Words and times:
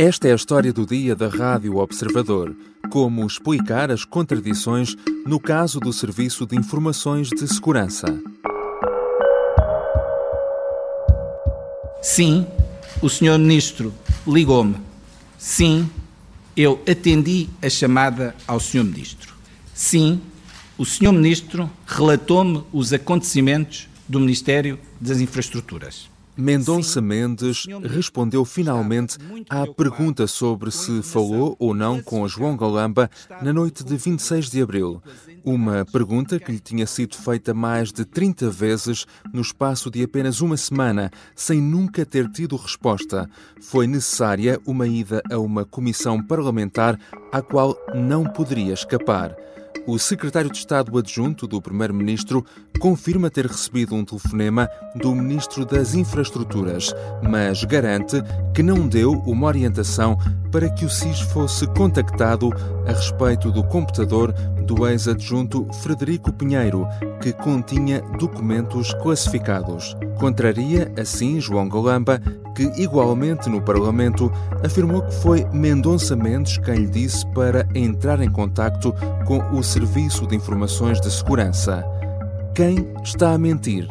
Esta 0.00 0.28
é 0.28 0.32
a 0.32 0.36
história 0.36 0.72
do 0.72 0.86
dia 0.86 1.16
da 1.16 1.26
Rádio 1.26 1.78
Observador. 1.78 2.54
Como 2.88 3.26
explicar 3.26 3.90
as 3.90 4.04
contradições 4.04 4.94
no 5.26 5.40
caso 5.40 5.80
do 5.80 5.92
Serviço 5.92 6.46
de 6.46 6.54
Informações 6.54 7.30
de 7.30 7.48
Segurança. 7.48 8.06
Sim, 12.00 12.46
o 13.02 13.08
Sr. 13.08 13.40
Ministro 13.40 13.92
ligou-me. 14.24 14.76
Sim, 15.36 15.90
eu 16.56 16.80
atendi 16.88 17.48
a 17.60 17.68
chamada 17.68 18.36
ao 18.46 18.60
Sr. 18.60 18.84
Ministro. 18.84 19.34
Sim, 19.74 20.20
o 20.78 20.84
Sr. 20.84 21.10
Ministro 21.10 21.68
relatou-me 21.84 22.62
os 22.72 22.92
acontecimentos 22.92 23.88
do 24.08 24.20
Ministério 24.20 24.78
das 25.00 25.20
Infraestruturas. 25.20 26.08
Mendonça 26.38 27.00
Mendes 27.00 27.66
respondeu 27.82 28.44
finalmente 28.44 29.18
à 29.50 29.66
pergunta 29.66 30.24
sobre 30.28 30.70
se 30.70 31.02
falou 31.02 31.56
ou 31.58 31.74
não 31.74 32.00
com 32.00 32.28
João 32.28 32.56
Galamba 32.56 33.10
na 33.42 33.52
noite 33.52 33.82
de 33.82 33.96
26 33.96 34.48
de 34.48 34.62
abril. 34.62 35.02
Uma 35.44 35.84
pergunta 35.84 36.38
que 36.38 36.52
lhe 36.52 36.60
tinha 36.60 36.86
sido 36.86 37.16
feita 37.16 37.52
mais 37.52 37.92
de 37.92 38.04
30 38.04 38.48
vezes 38.50 39.04
no 39.32 39.42
espaço 39.42 39.90
de 39.90 40.00
apenas 40.00 40.40
uma 40.40 40.56
semana, 40.56 41.10
sem 41.34 41.60
nunca 41.60 42.06
ter 42.06 42.30
tido 42.30 42.54
resposta. 42.54 43.28
Foi 43.60 43.88
necessária 43.88 44.60
uma 44.64 44.86
ida 44.86 45.20
a 45.28 45.38
uma 45.38 45.64
comissão 45.64 46.22
parlamentar 46.22 46.96
à 47.32 47.42
qual 47.42 47.76
não 47.92 48.22
poderia 48.22 48.74
escapar 48.74 49.34
o 49.88 49.98
secretário 49.98 50.50
de 50.50 50.58
Estado 50.58 50.98
adjunto 50.98 51.46
do 51.46 51.62
Primeiro-Ministro 51.62 52.44
confirma 52.78 53.30
ter 53.30 53.46
recebido 53.46 53.94
um 53.94 54.04
telefonema 54.04 54.68
do 54.94 55.14
Ministro 55.14 55.64
das 55.64 55.94
Infraestruturas, 55.94 56.92
mas 57.22 57.64
garante 57.64 58.22
que 58.54 58.62
não 58.62 58.86
deu 58.86 59.12
uma 59.12 59.46
orientação 59.46 60.18
para 60.52 60.68
que 60.68 60.84
o 60.84 60.90
SIS 60.90 61.20
fosse 61.20 61.66
contactado 61.68 62.50
a 62.86 62.92
respeito 62.92 63.50
do 63.50 63.64
computador 63.64 64.34
do 64.68 64.86
ex-adjunto 64.86 65.66
Frederico 65.80 66.30
Pinheiro, 66.30 66.86
que 67.22 67.32
continha 67.32 68.02
documentos 68.18 68.92
classificados. 69.02 69.96
Contraria, 70.18 70.92
assim, 71.00 71.40
João 71.40 71.68
Golamba, 71.68 72.20
que 72.54 72.64
igualmente 72.76 73.48
no 73.48 73.62
Parlamento 73.62 74.30
afirmou 74.62 75.02
que 75.02 75.14
foi 75.14 75.46
Mendonça 75.52 76.14
Mendes 76.14 76.58
quem 76.58 76.74
lhe 76.74 76.86
disse 76.86 77.26
para 77.28 77.66
entrar 77.74 78.20
em 78.20 78.30
contacto 78.30 78.94
com 79.24 79.38
o 79.56 79.62
Serviço 79.62 80.26
de 80.26 80.36
Informações 80.36 81.00
de 81.00 81.10
Segurança. 81.10 81.82
Quem 82.54 82.92
está 83.02 83.32
a 83.32 83.38
mentir? 83.38 83.88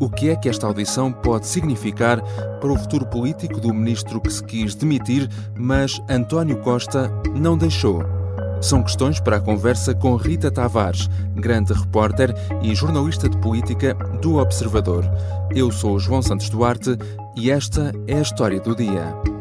O 0.00 0.08
que 0.08 0.30
é 0.30 0.36
que 0.36 0.48
esta 0.48 0.66
audição 0.66 1.12
pode 1.12 1.46
significar 1.46 2.22
para 2.60 2.72
o 2.72 2.78
futuro 2.78 3.04
político 3.06 3.60
do 3.60 3.72
ministro 3.72 4.20
que 4.20 4.32
se 4.32 4.42
quis 4.42 4.74
demitir, 4.74 5.28
mas 5.54 6.00
António 6.08 6.58
Costa 6.58 7.10
não 7.34 7.56
deixou? 7.56 8.15
São 8.60 8.82
questões 8.82 9.20
para 9.20 9.36
a 9.36 9.40
conversa 9.40 9.94
com 9.94 10.16
Rita 10.16 10.50
Tavares, 10.50 11.08
grande 11.34 11.72
repórter 11.72 12.34
e 12.62 12.74
jornalista 12.74 13.28
de 13.28 13.36
política 13.38 13.94
do 14.20 14.36
Observador. 14.36 15.04
Eu 15.54 15.70
sou 15.70 15.98
João 15.98 16.22
Santos 16.22 16.48
Duarte 16.48 16.96
e 17.36 17.50
esta 17.50 17.92
é 18.08 18.14
a 18.14 18.22
história 18.22 18.58
do 18.58 18.74
dia. 18.74 19.35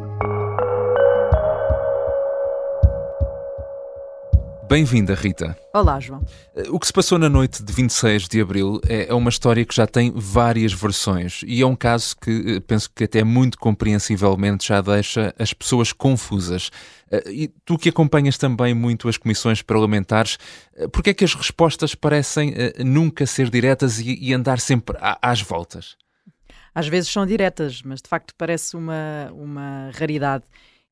Bem-vinda, 4.76 5.16
Rita. 5.16 5.58
Olá, 5.73 6.02
João. 6.02 6.22
O 6.68 6.78
que 6.78 6.86
se 6.86 6.92
passou 6.92 7.18
na 7.18 7.30
noite 7.30 7.64
de 7.64 7.72
26 7.72 8.28
de 8.28 8.42
abril 8.42 8.81
é, 8.86 9.08
é 9.08 9.14
uma 9.14 9.30
história 9.30 9.64
que 9.64 9.73
já 9.73 9.88
tem 9.88 10.12
várias 10.14 10.73
versões 10.73 11.44
e 11.48 11.62
é 11.62 11.66
um 11.66 11.78
caso 11.78 12.14
que 12.18 12.58
eh, 12.58 12.59
penso 12.59 12.92
que 12.94 13.06
até 13.06 13.23
muito 13.23 13.58
compreensivelmente 13.58 14.68
já 14.68 14.81
deixa 14.81 15.34
as 15.40 15.53
pessoas 15.53 15.94
confusas. 15.94 16.72
Eh, 17.09 17.23
e 17.31 17.48
tu 17.64 17.78
que 17.78 17.88
acompanhas 17.88 18.38
também 18.38 18.73
muito 18.73 19.08
as 19.08 19.16
comissões 19.16 19.62
parlamentares, 19.62 20.38
eh, 20.76 20.90
por 20.90 21.02
que 21.02 21.12
é 21.12 21.14
que 21.14 21.23
as 21.23 21.34
respostas 21.34 21.96
parecem 21.96 22.53
nunca 22.84 23.25
ser 23.25 23.50
diretas 23.50 24.02
e 24.02 24.34
andar 24.34 24.59
sempre 24.59 24.97
às 25.00 25.41
voltas? 25.41 25.96
Às 26.74 26.90
vezes 26.90 27.09
são 27.09 27.25
diretas, 27.25 27.81
mas 27.81 28.02
de 28.02 28.09
facto 28.09 28.35
parece 28.38 28.75
uma, 28.75 29.31
uma 29.31 29.90
raridade. 29.94 30.44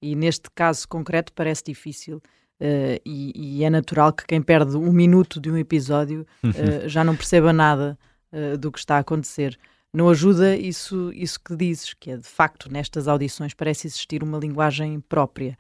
E 0.02 0.16
neste 0.16 0.50
caso 0.56 0.88
concreto 0.88 1.34
parece 1.34 1.66
difícil 1.66 2.22
Uh, 2.64 2.96
e, 3.04 3.58
e, 3.58 3.64
é 3.66 3.70
natural 3.70 4.14
que 4.14 4.26
quem 4.26 4.42
perde 4.42 4.78
um 4.78 4.94
minuto 4.94 5.42
de 5.42 5.52
um 5.52 5.58
episódio 5.58 6.26
uh, 6.46 6.88
já 6.88 7.04
não 7.04 7.14
perceba 7.14 7.52
nada 7.52 8.00
uh, 8.32 8.58
do 8.58 8.72
que 8.72 8.80
está 8.80 8.96
a 8.96 9.00
acontecer. 9.00 9.60
Não 9.92 10.08
ajuda 10.08 10.56
isso, 10.56 11.12
isso 11.14 11.38
que 11.44 11.58
dizes, 11.58 11.94
que 11.94 12.12
é 12.12 12.16
de 12.16 12.26
facto 12.26 12.72
nestas 12.72 13.06
audições 13.06 13.54
parece 13.54 13.88
existir 13.88 14.24
uma 14.24 14.38
linguagem 14.38 15.02
própria. 15.02 15.58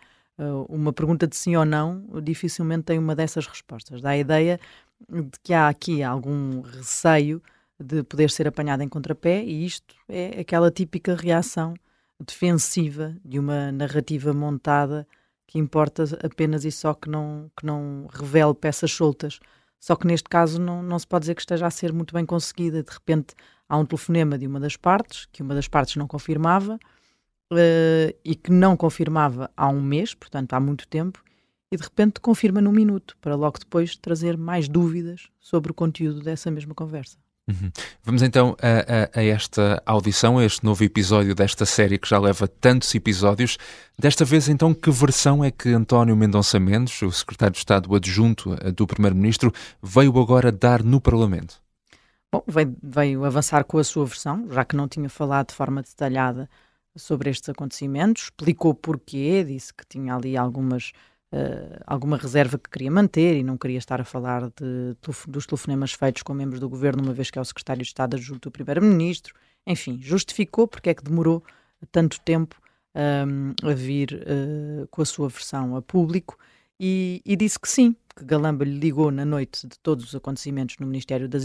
uma 0.69 0.93
pergunta 0.93 1.27
de 1.27 1.35
sim 1.35 1.57
ou 1.57 1.65
não 1.65 2.05
dificilmente 2.23 2.83
tem 2.83 2.97
uma 2.97 3.13
dessas 3.13 3.45
respostas. 3.47 4.01
Dá 4.01 4.11
a 4.11 4.17
ideia 4.17 4.57
de 5.09 5.39
que 5.43 5.53
há 5.53 5.67
aqui 5.67 6.01
algum 6.01 6.61
receio 6.61 7.43
de 7.77 8.01
poder 8.03 8.31
ser 8.31 8.47
apanhado 8.47 8.81
em 8.81 8.87
contrapé, 8.87 9.43
e 9.43 9.65
isto 9.65 9.93
é 10.07 10.39
aquela 10.39 10.71
típica 10.71 11.15
reação 11.15 11.73
defensiva 12.25 13.15
de 13.23 13.37
uma 13.37 13.71
narrativa 13.73 14.33
montada 14.33 15.05
que 15.47 15.59
importa 15.59 16.03
apenas 16.23 16.65
e 16.65 16.71
só 16.71 16.93
que 16.93 17.09
não, 17.09 17.51
que 17.57 17.65
não 17.65 18.07
revele 18.11 18.53
peças 18.53 18.91
soltas. 18.91 19.39
Só 19.79 19.95
que 19.95 20.07
neste 20.07 20.29
caso 20.29 20.61
não, 20.61 20.81
não 20.81 20.97
se 20.97 21.05
pode 21.05 21.23
dizer 21.23 21.35
que 21.35 21.41
esteja 21.41 21.67
a 21.67 21.71
ser 21.71 21.91
muito 21.91 22.13
bem 22.13 22.25
conseguida. 22.25 22.83
De 22.83 22.91
repente 22.91 23.35
há 23.67 23.77
um 23.77 23.85
telefonema 23.85 24.37
de 24.37 24.47
uma 24.47 24.59
das 24.59 24.77
partes, 24.77 25.27
que 25.31 25.41
uma 25.41 25.53
das 25.53 25.67
partes 25.67 25.95
não 25.95 26.07
confirmava, 26.07 26.79
uh, 27.51 28.17
e 28.23 28.35
que 28.35 28.51
não 28.51 28.77
confirmava 28.77 29.51
há 29.55 29.67
um 29.67 29.81
mês, 29.81 30.13
portanto 30.13 30.53
há 30.53 30.59
muito 30.59 30.87
tempo, 30.87 31.23
e 31.71 31.77
de 31.77 31.83
repente 31.83 32.19
confirma 32.19 32.61
num 32.61 32.71
minuto, 32.71 33.17
para 33.19 33.35
logo 33.35 33.57
depois 33.59 33.95
trazer 33.95 34.37
mais 34.37 34.67
dúvidas 34.67 35.29
sobre 35.39 35.71
o 35.71 35.75
conteúdo 35.75 36.21
dessa 36.21 36.51
mesma 36.51 36.73
conversa. 36.75 37.22
Uhum. 37.45 37.69
Vamos 38.03 38.21
então 38.21 38.55
a, 38.61 39.17
a, 39.17 39.19
a, 39.19 39.23
esta 39.23 39.81
audição, 39.85 40.37
a 40.37 40.45
este 40.45 40.63
novo 40.63 40.81
episódio 40.83 41.35
desta 41.35 41.65
série 41.65 41.97
que 41.97 42.07
já 42.07 42.17
leva 42.17 42.47
tantos 42.47 42.95
episódios. 42.95 43.57
Desta 43.99 44.23
vez, 44.23 44.47
então, 44.47 44.73
que 44.73 44.89
versão 44.89 45.43
é 45.43 45.51
que 45.51 45.69
António 45.69 46.15
Mendonça 46.15 46.57
Mendes, 46.57 47.01
o 47.01 47.11
secretário 47.11 47.51
de 47.51 47.59
Estado 47.59 47.93
adjunto 47.93 48.55
eh, 48.61 48.71
do 48.71 48.87
Primeiro-Ministro, 48.87 49.51
veio 49.81 50.17
agora 50.19 50.51
dar 50.53 50.81
no 50.81 51.01
Parlamento? 51.01 51.61
Bom, 52.31 52.41
veio, 52.47 52.77
veio 52.81 53.25
avançar 53.25 53.65
com 53.65 53.77
a 53.77 53.83
sua 53.83 54.05
versão, 54.05 54.47
já 54.49 54.63
que 54.63 54.75
não 54.75 54.87
tinha 54.87 55.09
falado 55.09 55.49
de 55.49 55.55
forma 55.55 55.81
detalhada 55.81 56.49
sobre 56.95 57.29
estes 57.29 57.49
acontecimentos, 57.49 58.23
explicou 58.23 58.73
porquê, 58.73 59.43
disse 59.43 59.73
que 59.73 59.85
tinha 59.85 60.15
ali 60.15 60.37
algumas 60.37 60.93
uh, 61.33 61.83
alguma 61.85 62.15
reserva 62.15 62.57
que 62.57 62.69
queria 62.69 62.91
manter 62.91 63.35
e 63.35 63.43
não 63.43 63.57
queria 63.57 63.79
estar 63.79 63.99
a 63.99 64.05
falar 64.05 64.49
de, 64.49 64.95
dos 65.27 65.45
telefonemas 65.45 65.91
feitos 65.93 66.21
com 66.21 66.33
membros 66.33 66.59
do 66.59 66.69
governo, 66.69 67.03
uma 67.03 67.13
vez 67.13 67.31
que 67.31 67.39
é 67.39 67.41
o 67.41 67.45
secretário 67.45 67.81
de 67.81 67.87
Estado 67.87 68.15
adjunto 68.15 68.49
do 68.49 68.51
primeiro-ministro. 68.51 69.33
Enfim, 69.65 69.99
justificou 70.01 70.67
porque 70.67 70.89
é 70.89 70.93
que 70.93 71.03
demorou 71.03 71.43
tanto 71.91 72.19
tempo 72.21 72.55
um, 72.95 73.53
a 73.67 73.73
vir 73.73 74.13
uh, 74.13 74.87
com 74.87 75.01
a 75.01 75.05
sua 75.05 75.27
versão 75.27 75.75
a 75.75 75.81
público 75.81 76.37
e, 76.79 77.21
e, 77.25 77.35
disse 77.35 77.59
que 77.59 77.69
sim, 77.69 77.95
que 78.15 78.23
Galamba 78.25 78.65
lhe 78.65 78.77
ligou 78.77 79.09
na 79.11 79.25
noite 79.25 79.67
de 79.67 79.79
todos 79.79 80.05
os 80.05 80.15
acontecimentos 80.15 80.77
no 80.79 80.85
Ministério 80.85 81.27
das, 81.29 81.43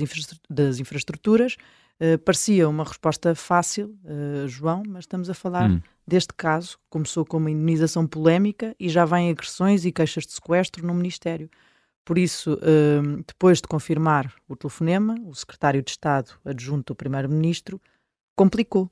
das 0.49 0.81
Infraestruturas. 0.81 1.56
Uh, 2.00 2.19
parecia 2.19 2.69
uma 2.69 2.84
resposta 2.84 3.34
fácil, 3.34 3.98
uh, 4.04 4.47
João, 4.47 4.82
mas 4.86 5.04
estamos 5.04 5.28
a 5.28 5.34
falar 5.34 5.70
hum 5.70 5.81
deste 6.09 6.32
caso, 6.32 6.78
começou 6.88 7.25
com 7.25 7.36
uma 7.36 7.50
indenização 7.50 8.06
polémica 8.06 8.75
e 8.81 8.88
já 8.88 9.04
vêm 9.04 9.31
agressões 9.31 9.84
e 9.84 9.92
queixas 9.92 10.25
de 10.25 10.32
sequestro 10.32 10.87
no 10.87 10.94
Ministério. 10.94 11.50
Por 12.03 12.16
isso, 12.16 12.58
hum, 12.62 13.22
depois 13.26 13.60
de 13.60 13.69
confirmar 13.69 14.32
o 14.48 14.56
telefonema, 14.56 15.16
o 15.26 15.34
secretário 15.34 15.82
de 15.82 15.91
Estado 15.91 16.31
adjunto 16.42 16.94
do 16.94 16.97
Primeiro-Ministro 16.97 17.78
complicou 18.34 18.88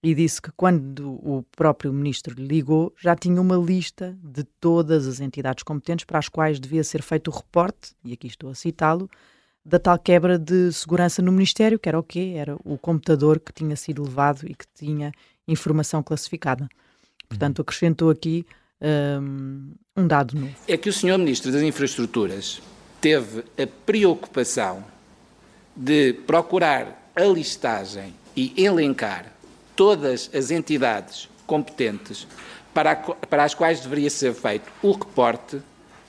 e 0.00 0.14
disse 0.14 0.40
que 0.40 0.52
quando 0.52 1.10
o 1.10 1.42
próprio 1.50 1.92
ministro 1.92 2.34
lhe 2.34 2.46
ligou, 2.46 2.94
já 2.96 3.16
tinha 3.16 3.40
uma 3.40 3.56
lista 3.56 4.16
de 4.22 4.44
todas 4.44 5.08
as 5.08 5.18
entidades 5.18 5.64
competentes 5.64 6.04
para 6.04 6.20
as 6.20 6.28
quais 6.28 6.60
devia 6.60 6.84
ser 6.84 7.02
feito 7.02 7.28
o 7.28 7.34
reporte, 7.34 7.94
e 8.04 8.12
aqui 8.12 8.28
estou 8.28 8.48
a 8.48 8.54
citá-lo, 8.54 9.10
da 9.64 9.78
tal 9.78 9.98
quebra 9.98 10.38
de 10.38 10.72
segurança 10.72 11.20
no 11.20 11.30
Ministério, 11.30 11.78
que 11.78 11.88
era 11.88 11.98
o 11.98 12.02
quê? 12.02 12.34
Era 12.36 12.56
o 12.64 12.78
computador 12.78 13.38
que 13.38 13.52
tinha 13.52 13.76
sido 13.76 14.02
levado 14.02 14.46
e 14.46 14.54
que 14.54 14.64
tinha 14.74 15.12
informação 15.46 16.02
classificada. 16.02 16.68
Portanto, 17.28 17.58
uhum. 17.58 17.62
acrescentou 17.62 18.10
aqui 18.10 18.46
um, 18.80 19.72
um 19.96 20.06
dado 20.06 20.34
novo. 20.38 20.54
É 20.66 20.76
que 20.76 20.88
o 20.88 20.92
Sr. 20.92 21.18
Ministro 21.18 21.52
das 21.52 21.62
Infraestruturas 21.62 22.60
teve 23.00 23.44
a 23.58 23.66
preocupação 23.86 24.84
de 25.76 26.14
procurar 26.26 27.10
a 27.14 27.24
listagem 27.24 28.14
e 28.36 28.52
elencar 28.56 29.32
todas 29.76 30.30
as 30.34 30.50
entidades 30.50 31.28
competentes 31.46 32.26
para, 32.72 32.94
para 32.96 33.44
as 33.44 33.54
quais 33.54 33.80
deveria 33.80 34.10
ser 34.10 34.34
feito 34.34 34.70
o 34.82 34.92
reporte 34.92 35.60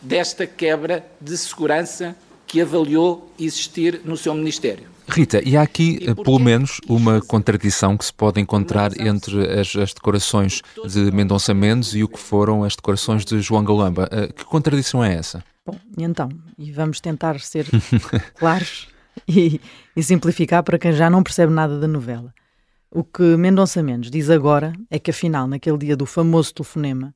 desta 0.01 0.45
quebra 0.45 1.05
de 1.19 1.37
segurança 1.37 2.15
que 2.51 2.59
avaliou 2.59 3.31
existir 3.39 4.01
no 4.03 4.17
seu 4.17 4.35
Ministério. 4.35 4.83
Rita, 5.07 5.41
e 5.47 5.55
há 5.55 5.61
aqui, 5.61 5.99
e 6.01 6.13
pelo 6.13 6.37
menos, 6.37 6.81
uma 6.85 7.21
contradição 7.21 7.95
que 7.95 8.03
se 8.03 8.13
pode 8.13 8.41
encontrar 8.41 8.91
entre 8.99 9.49
as, 9.57 9.73
as, 9.73 9.93
decorações 9.93 10.61
de 10.85 11.11
Mendonça 11.13 11.53
Mendes 11.53 11.95
e 11.95 12.03
o 12.03 12.09
que 12.09 12.19
foram 12.19 12.65
as 12.65 12.75
decorações 12.75 13.23
de 13.23 13.39
João 13.39 13.63
Galamba. 13.63 14.09
Eh, 14.11 14.27
que 14.33 14.43
contradição 14.43 15.01
é 15.01 15.13
essa? 15.13 15.41
Bom, 15.65 15.77
então, 15.97 16.27
e 16.57 16.73
vamos 16.73 16.99
tentar 16.99 17.39
ser 17.39 17.67
claros 18.35 18.89
e, 19.25 19.61
e 19.95 20.03
simplificar 20.03 20.61
para 20.61 20.77
quem 20.77 20.91
já 20.91 21.09
não 21.09 21.23
percebe 21.23 21.53
nada 21.53 21.79
da 21.79 21.87
novela. 21.87 22.33
O 22.93 23.01
que 23.01 23.37
Mendonça 23.37 23.81
Mendes 23.81 24.11
diz 24.11 24.29
agora 24.29 24.73
é 24.89 24.99
que, 24.99 25.11
afinal, 25.11 25.47
naquele 25.47 25.77
dia 25.77 25.95
do 25.95 26.05
famoso 26.05 26.53
telefonema, 26.53 27.15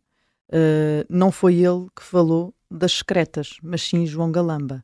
uh, 0.50 1.06
não 1.10 1.30
foi 1.30 1.56
ele 1.56 1.88
que 1.94 2.04
falou 2.04 2.54
das 2.72 2.94
secretas, 2.94 3.58
mas 3.62 3.82
sim 3.82 4.06
João 4.06 4.32
Galamba. 4.32 4.82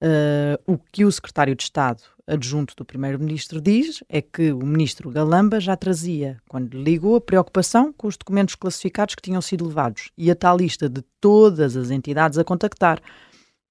Uh, 0.00 0.54
o 0.64 0.78
que 0.78 1.04
o 1.04 1.10
secretário 1.10 1.56
de 1.56 1.64
Estado 1.64 2.02
adjunto 2.24 2.74
do 2.76 2.84
primeiro-ministro 2.84 3.60
diz 3.60 4.04
é 4.08 4.20
que 4.20 4.52
o 4.52 4.64
ministro 4.64 5.10
Galamba 5.10 5.58
já 5.58 5.76
trazia, 5.76 6.38
quando 6.48 6.80
ligou, 6.80 7.16
a 7.16 7.20
preocupação 7.20 7.92
com 7.92 8.06
os 8.06 8.16
documentos 8.16 8.54
classificados 8.54 9.14
que 9.14 9.22
tinham 9.22 9.40
sido 9.40 9.66
levados 9.66 10.10
e 10.16 10.30
a 10.30 10.36
tal 10.36 10.56
lista 10.58 10.88
de 10.88 11.02
todas 11.20 11.76
as 11.76 11.90
entidades 11.90 12.38
a 12.38 12.44
contactar. 12.44 13.00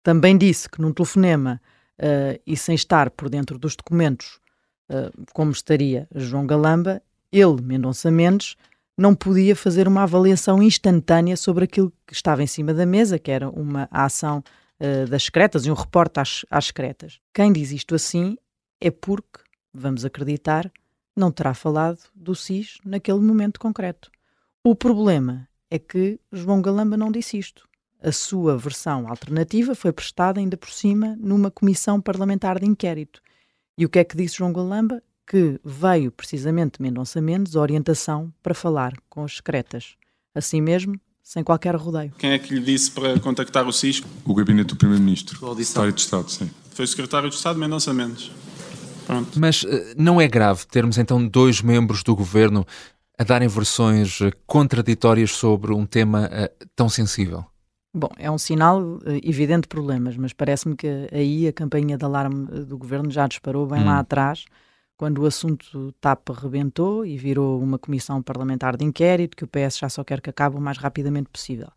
Também 0.03 0.37
disse 0.37 0.67
que 0.67 0.81
num 0.81 0.91
telefonema 0.91 1.61
uh, 1.99 2.41
e 2.45 2.57
sem 2.57 2.75
estar 2.75 3.09
por 3.11 3.29
dentro 3.29 3.57
dos 3.57 3.75
documentos, 3.75 4.39
uh, 4.89 5.25
como 5.33 5.51
estaria 5.51 6.07
João 6.13 6.45
Galamba, 6.45 7.01
ele, 7.31 7.61
Mendonça 7.61 8.09
Mendes, 8.09 8.55
não 8.97 9.13
podia 9.13 9.55
fazer 9.55 9.87
uma 9.87 10.03
avaliação 10.03 10.61
instantânea 10.63 11.37
sobre 11.37 11.65
aquilo 11.65 11.93
que 12.05 12.13
estava 12.13 12.41
em 12.41 12.47
cima 12.47 12.73
da 12.73 12.85
mesa, 12.85 13.19
que 13.19 13.29
era 13.29 13.47
uma 13.49 13.87
ação 13.91 14.43
uh, 14.79 15.09
das 15.09 15.23
secretas 15.23 15.65
e 15.65 15.71
um 15.71 15.75
reporte 15.75 16.19
às, 16.19 16.45
às 16.49 16.67
secretas. 16.67 17.19
Quem 17.33 17.51
diz 17.51 17.71
isto 17.71 17.95
assim 17.95 18.37
é 18.79 18.91
porque, 18.91 19.39
vamos 19.73 20.05
acreditar, 20.05 20.71
não 21.15 21.31
terá 21.31 21.53
falado 21.53 21.99
do 22.13 22.35
SIS 22.35 22.77
naquele 22.85 23.19
momento 23.19 23.59
concreto. 23.59 24.11
O 24.63 24.75
problema 24.75 25.47
é 25.69 25.79
que 25.79 26.19
João 26.31 26.61
Galamba 26.61 26.95
não 26.95 27.11
disse 27.11 27.37
isto. 27.37 27.67
A 28.01 28.11
sua 28.11 28.57
versão 28.57 29.09
alternativa 29.09 29.73
foi 29.73 29.91
prestada 29.91 30.39
ainda 30.39 30.55
por 30.55 30.69
cima 30.69 31.17
numa 31.19 31.49
comissão 31.49 31.99
parlamentar 31.99 32.59
de 32.59 32.67
inquérito. 32.67 33.21
E 33.77 33.85
o 33.85 33.89
que 33.89 33.99
é 33.99 34.03
que 34.03 34.15
disse 34.15 34.37
João 34.37 34.53
Galamba? 34.53 35.01
Que 35.25 35.59
veio 35.63 36.11
precisamente 36.11 36.81
Mendonça 36.81 37.19
Mendes 37.19 37.55
orientação 37.55 38.31
para 38.41 38.53
falar 38.53 38.93
com 39.09 39.23
as 39.23 39.37
secretas. 39.37 39.95
Assim 40.33 40.61
mesmo, 40.61 40.99
sem 41.27 41.43
qualquer 41.43 41.75
rodeio. 41.75 42.13
Quem 42.17 42.31
é 42.31 42.39
que 42.39 42.53
lhe 42.53 42.61
disse 42.61 42.89
para 42.89 43.19
contactar 43.19 43.67
o 43.67 43.73
SIS? 43.73 44.01
O 44.23 44.33
gabinete 44.33 44.67
do 44.67 44.75
Primeiro-Ministro. 44.77 45.45
O 45.45 45.55
Secretário 45.55 45.91
de 45.91 45.99
Estado, 45.99 46.31
sim. 46.31 46.49
Foi 46.71 46.85
o 46.85 46.87
Secretário 46.87 47.29
de 47.29 47.35
Estado 47.35 47.59
Mendonça 47.59 47.93
Mendes. 47.93 48.31
Pronto. 49.05 49.37
Mas 49.37 49.63
uh, 49.63 49.67
não 49.97 50.21
é 50.21 50.27
grave 50.29 50.65
termos 50.67 50.97
então 50.97 51.27
dois 51.27 51.61
membros 51.61 52.01
do 52.01 52.15
governo 52.15 52.65
a 53.19 53.25
darem 53.25 53.49
versões 53.49 54.21
uh, 54.21 54.31
contraditórias 54.45 55.31
sobre 55.31 55.73
um 55.73 55.85
tema 55.85 56.27
uh, 56.27 56.65
tão 56.73 56.87
sensível? 56.87 57.43
Bom, 57.93 58.09
é 58.17 58.31
um 58.31 58.37
sinal 58.37 58.81
evidente 59.21 59.63
de 59.63 59.67
problemas, 59.67 60.15
mas 60.15 60.31
parece-me 60.31 60.77
que 60.77 61.09
aí 61.11 61.45
a 61.45 61.51
campanha 61.51 61.97
de 61.97 62.05
alarme 62.05 62.45
do 62.45 62.77
governo 62.77 63.11
já 63.11 63.27
disparou 63.27 63.67
bem 63.67 63.81
hum. 63.81 63.85
lá 63.85 63.99
atrás 63.99 64.45
quando 64.97 65.19
o 65.19 65.25
assunto 65.27 65.91
TAP 66.01 66.29
rebentou 66.29 67.05
e 67.05 67.15
virou 67.15 67.61
uma 67.61 67.77
comissão 67.77 68.21
parlamentar 68.21 68.75
de 68.75 68.83
inquérito 68.83 69.37
que 69.37 69.43
o 69.43 69.47
PS 69.47 69.77
já 69.77 69.87
só 69.87 70.03
quer 70.03 70.19
que 70.19 70.29
acabe 70.29 70.57
o 70.57 70.61
mais 70.61 70.77
rapidamente 70.79 71.29
possível. 71.29 71.69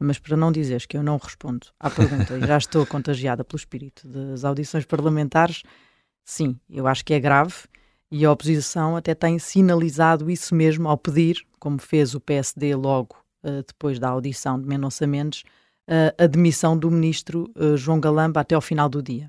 Mas 0.00 0.18
para 0.18 0.36
não 0.36 0.50
dizeres 0.50 0.84
que 0.84 0.96
eu 0.96 1.02
não 1.02 1.16
respondo 1.16 1.68
à 1.78 1.88
pergunta 1.88 2.36
e 2.36 2.46
já 2.46 2.58
estou 2.58 2.84
contagiada 2.84 3.44
pelo 3.44 3.58
espírito 3.58 4.06
das 4.06 4.44
audições 4.44 4.84
parlamentares, 4.84 5.62
sim, 6.24 6.58
eu 6.68 6.86
acho 6.86 7.04
que 7.04 7.14
é 7.14 7.20
grave 7.20 7.54
e 8.10 8.24
a 8.24 8.32
oposição 8.32 8.96
até 8.96 9.14
tem 9.14 9.38
sinalizado 9.38 10.30
isso 10.30 10.54
mesmo 10.54 10.88
ao 10.88 10.98
pedir, 10.98 11.44
como 11.60 11.78
fez 11.78 12.14
o 12.14 12.20
PSD 12.20 12.74
logo 12.74 13.16
uh, 13.44 13.62
depois 13.66 13.98
da 13.98 14.08
audição 14.08 14.60
de 14.60 14.66
Mendonça 14.66 15.06
Mendes, 15.06 15.42
uh, 15.88 16.22
a 16.22 16.26
demissão 16.26 16.76
do 16.76 16.90
ministro 16.90 17.50
uh, 17.56 17.76
João 17.76 18.00
Galamba 18.00 18.40
até 18.40 18.54
ao 18.54 18.60
final 18.60 18.88
do 18.88 19.02
dia. 19.02 19.28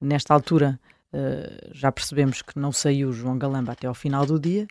Nesta 0.00 0.32
altura, 0.32 0.78
eh, 1.12 1.70
já 1.72 1.90
percebemos 1.92 2.42
que 2.42 2.58
não 2.58 2.72
saiu 2.72 3.12
João 3.12 3.38
Galamba 3.38 3.72
até 3.72 3.86
ao 3.86 3.94
final 3.94 4.26
do 4.26 4.38
dia, 4.38 4.66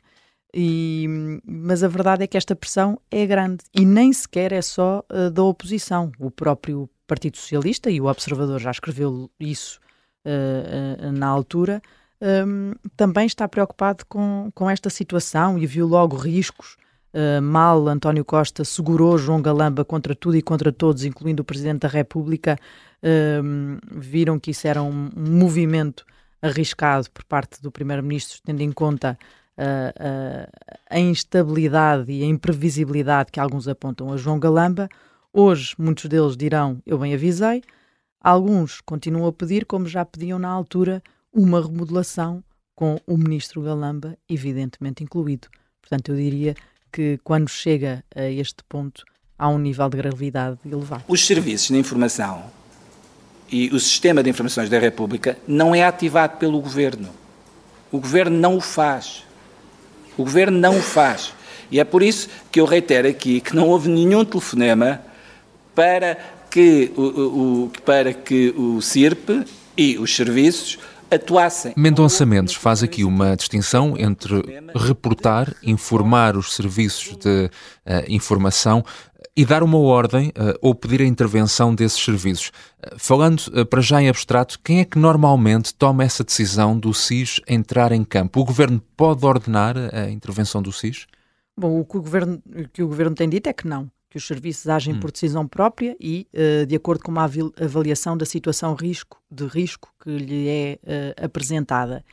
e, 0.54 1.06
mas 1.46 1.84
a 1.84 1.88
verdade 1.88 2.24
é 2.24 2.28
que 2.28 2.38
esta 2.38 2.56
pressão 2.56 3.00
é 3.12 3.26
grande 3.26 3.66
e 3.74 3.86
nem 3.86 4.14
sequer 4.14 4.54
é 4.54 4.62
só 4.62 5.04
uh, 5.12 5.30
da 5.30 5.44
oposição. 5.44 6.12
O 6.18 6.32
próprio 6.32 6.90
Partido 7.06 7.36
Socialista, 7.36 7.90
e 7.90 8.00
o 8.00 8.06
Observador 8.06 8.60
já 8.60 8.72
escreveu 8.72 9.30
isso 9.38 9.80
uh, 10.26 11.12
na 11.12 11.28
altura, 11.28 11.82
um, 12.22 12.74
também 12.96 13.26
está 13.26 13.48
preocupado 13.48 14.06
com, 14.08 14.50
com 14.56 14.70
esta 14.70 14.90
situação 14.90 15.58
e 15.58 15.66
viu 15.66 15.86
logo 15.86 16.16
riscos. 16.16 16.78
Uh, 17.14 17.42
mal 17.42 17.88
António 17.88 18.24
Costa 18.24 18.64
segurou 18.64 19.18
João 19.18 19.42
Galamba 19.42 19.84
contra 19.84 20.16
tudo 20.16 20.38
e 20.38 20.42
contra 20.42 20.72
todos, 20.72 21.04
incluindo 21.04 21.42
o 21.42 21.46
Presidente 21.46 21.82
da 21.82 21.88
República. 21.88 22.58
Uh, 23.04 23.78
viram 23.92 24.40
que 24.40 24.52
isso 24.52 24.68
era 24.68 24.82
um 24.82 25.10
movimento 25.16 26.06
arriscado 26.46 27.10
por 27.12 27.24
parte 27.24 27.62
do 27.62 27.72
Primeiro-Ministro, 27.72 28.40
tendo 28.44 28.62
em 28.62 28.72
conta 28.72 29.18
uh, 29.58 29.64
uh, 29.64 30.78
a 30.90 31.00
instabilidade 31.00 32.12
e 32.12 32.24
a 32.24 32.26
imprevisibilidade 32.26 33.32
que 33.32 33.40
alguns 33.40 33.68
apontam 33.68 34.12
a 34.14 34.18
João 34.18 34.40
Galamba. 34.40 34.88
Hoje, 35.34 35.74
muitos 35.78 36.06
deles 36.06 36.38
dirão: 36.38 36.82
Eu 36.86 36.98
bem 36.98 37.14
avisei. 37.14 37.64
Alguns 38.22 38.82
continuam 38.82 39.28
a 39.28 39.34
pedir, 39.34 39.66
como 39.66 39.88
já 39.88 40.04
pediam 40.06 40.40
na 40.40 40.50
altura, 40.50 41.02
uma 41.32 41.62
remodelação 41.62 42.44
com 42.76 43.00
o 43.06 43.18
Ministro 43.18 43.62
Galamba, 43.62 44.18
evidentemente 44.28 45.04
incluído. 45.04 45.48
Portanto, 45.82 46.12
eu 46.12 46.16
diria 46.16 46.56
que 46.92 47.20
quando 47.24 47.50
chega 47.50 48.04
a 48.16 48.24
este 48.24 48.64
ponto, 48.68 49.04
há 49.38 49.48
um 49.48 49.60
nível 49.60 49.88
de 49.90 49.98
gravidade 49.98 50.60
elevado. 50.66 51.04
Os 51.08 51.26
serviços 51.26 51.68
de 51.68 51.78
informação 51.78 52.50
e 53.52 53.70
o 53.70 53.80
sistema 53.80 54.24
de 54.24 54.30
informações 54.30 54.70
da 54.70 54.80
República 54.80 55.38
não 55.48 55.74
é 55.74 55.84
ativado 55.84 56.38
pelo 56.38 56.60
Governo. 56.60 57.10
O 57.92 58.00
Governo 58.00 58.38
não 58.38 58.58
o 58.58 58.62
faz. 58.62 59.24
O 60.18 60.24
Governo 60.24 60.58
não 60.58 60.78
o 60.78 60.82
faz. 60.82 61.34
E 61.72 61.80
é 61.80 61.84
por 61.84 62.02
isso 62.04 62.30
que 62.52 62.60
eu 62.60 62.66
reitero 62.66 63.08
aqui 63.08 63.42
que 63.42 63.56
não 63.56 63.68
houve 63.68 63.90
nenhum 63.90 64.24
telefonema 64.24 65.02
para 65.74 66.18
que 66.50 66.92
o, 66.96 67.02
o, 67.02 67.72
para 67.86 68.14
que 68.14 68.54
o 68.58 68.82
CIRP 68.82 69.46
e 69.78 69.98
os 69.98 70.16
serviços 70.16 70.80
atuassem. 71.10 71.74
Mendonça 71.76 72.26
Mendes 72.26 72.56
faz 72.56 72.84
aqui 72.84 73.04
uma 73.04 73.36
distinção 73.36 73.96
entre 73.98 74.42
reportar, 74.76 75.54
informar 75.64 76.36
os 76.36 76.54
serviços 76.54 77.16
de 77.18 77.46
uh, 77.46 77.50
informação 78.08 78.84
e 79.36 79.46
dar 79.46 79.64
uma 79.64 79.78
ordem 79.78 80.30
uh, 80.30 80.58
ou 80.62 80.74
pedir 80.74 81.02
a 81.02 81.06
intervenção 81.06 81.76
desses 81.76 82.02
serviços. 82.04 82.50
Uh, 82.50 82.98
falando 82.98 83.40
uh, 83.48 83.66
para 83.66 83.82
já 83.82 84.02
em 84.02 84.08
abstrato, 84.08 84.60
quem 84.64 84.80
é 84.80 84.86
que 84.86 84.98
normalmente 84.98 85.74
toma 85.74 86.04
essa 86.04 86.24
decisão 86.24 86.78
do 86.78 86.94
SIS 86.94 87.42
entrar 87.48 87.92
em 87.92 88.04
campo? 88.04 88.40
O 88.40 88.46
governo 88.46 88.82
pode 88.96 89.26
ordenar 89.26 89.76
a 89.94 90.10
intervenção 90.10 90.62
do 90.62 90.72
SIS? 90.72 91.06
Bom, 91.58 91.80
o 91.80 91.86
que 91.86 91.98
o 91.98 92.02
governo, 92.02 92.42
o 92.48 92.70
que 92.70 92.84
o 92.84 92.88
governo 92.88 93.16
tem 93.16 93.30
dito 93.30 93.48
é 93.48 93.54
que 93.54 93.68
não, 93.68 93.90
que 94.16 94.18
os 94.18 94.26
serviços 94.26 94.68
agem 94.70 94.94
hum. 94.94 95.00
por 95.00 95.12
decisão 95.12 95.46
própria 95.46 95.96
e 96.00 96.26
de 96.68 96.76
acordo 96.76 97.04
com 97.04 97.12
uma 97.12 97.30
avaliação 97.60 98.18
da 98.18 98.26
situação 98.26 98.74
risco, 98.74 99.22
de 99.30 99.46
risco 99.46 99.94
que 100.02 100.10
lhe 100.10 100.48
é 100.48 100.80
apresentada. 101.22 102.04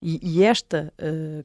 E, 0.00 0.20
e 0.22 0.44
esta 0.44 0.92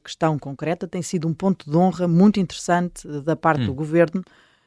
questão 0.04 0.38
concreta 0.38 0.86
tem 0.86 1.02
sido 1.02 1.26
um 1.26 1.34
ponto 1.34 1.68
de 1.68 1.76
honra 1.76 2.06
muito 2.06 2.38
interessante 2.38 3.06
da 3.22 3.34
parte 3.34 3.62
hum. 3.62 3.66
do 3.66 3.74
governo 3.74 4.22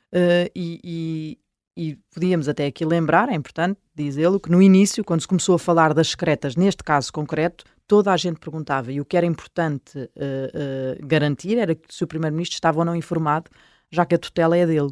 Uh, 0.08 0.48
e, 0.56 0.80
e, 0.84 1.38
e, 1.76 1.96
podíamos 2.14 2.48
até 2.48 2.66
aqui 2.66 2.86
lembrar, 2.86 3.30
é 3.30 3.36
importante 3.36 3.80
dizê-lo, 3.94 4.40
que 4.40 4.50
no 4.50 4.62
início, 4.62 5.04
quando 5.04 5.22
se 5.22 5.28
começou 5.28 5.56
a 5.56 5.60
falar 5.60 5.94
das 5.94 6.10
secretas, 6.10 6.56
neste 6.56 6.84
caso 6.84 7.12
concreto, 7.12 7.66
toda 7.86 8.12
a 8.12 8.18
gente 8.18 8.40
perguntava, 8.40 8.92
e 8.92 9.02
o 9.02 9.06
que 9.06 9.18
era 9.18 9.26
importante 9.26 9.98
uh, 9.98 10.02
uh, 10.08 11.06
garantir 11.08 11.58
era 11.58 11.78
se 11.90 12.04
o 12.04 12.08
Primeiro-Ministro 12.08 12.56
estava 12.56 12.80
ou 12.80 12.86
não 12.86 12.96
informado, 12.96 13.52
já 13.92 14.06
que 14.06 14.16
a 14.16 14.18
tutela 14.18 14.58
é 14.58 14.66
dele. 14.66 14.92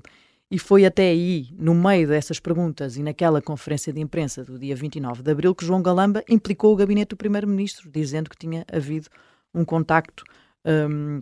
E 0.55 0.57
foi 0.57 0.85
até 0.85 1.09
aí, 1.09 1.50
no 1.59 1.75
meio 1.75 2.07
dessas 2.07 2.39
perguntas 2.39 2.95
e 2.95 3.03
naquela 3.03 3.41
conferência 3.41 3.91
de 3.91 4.00
imprensa 4.00 4.41
do 4.41 4.57
dia 4.57 4.74
29 4.74 5.21
de 5.21 5.29
abril, 5.29 5.53
que 5.53 5.65
João 5.65 5.81
Galamba 5.81 6.24
implicou 6.29 6.71
o 6.71 6.77
gabinete 6.77 7.09
do 7.09 7.17
Primeiro-Ministro, 7.17 7.91
dizendo 7.91 8.29
que 8.29 8.38
tinha 8.38 8.65
havido 8.71 9.09
um 9.53 9.65
contacto 9.65 10.24
um, 10.65 11.21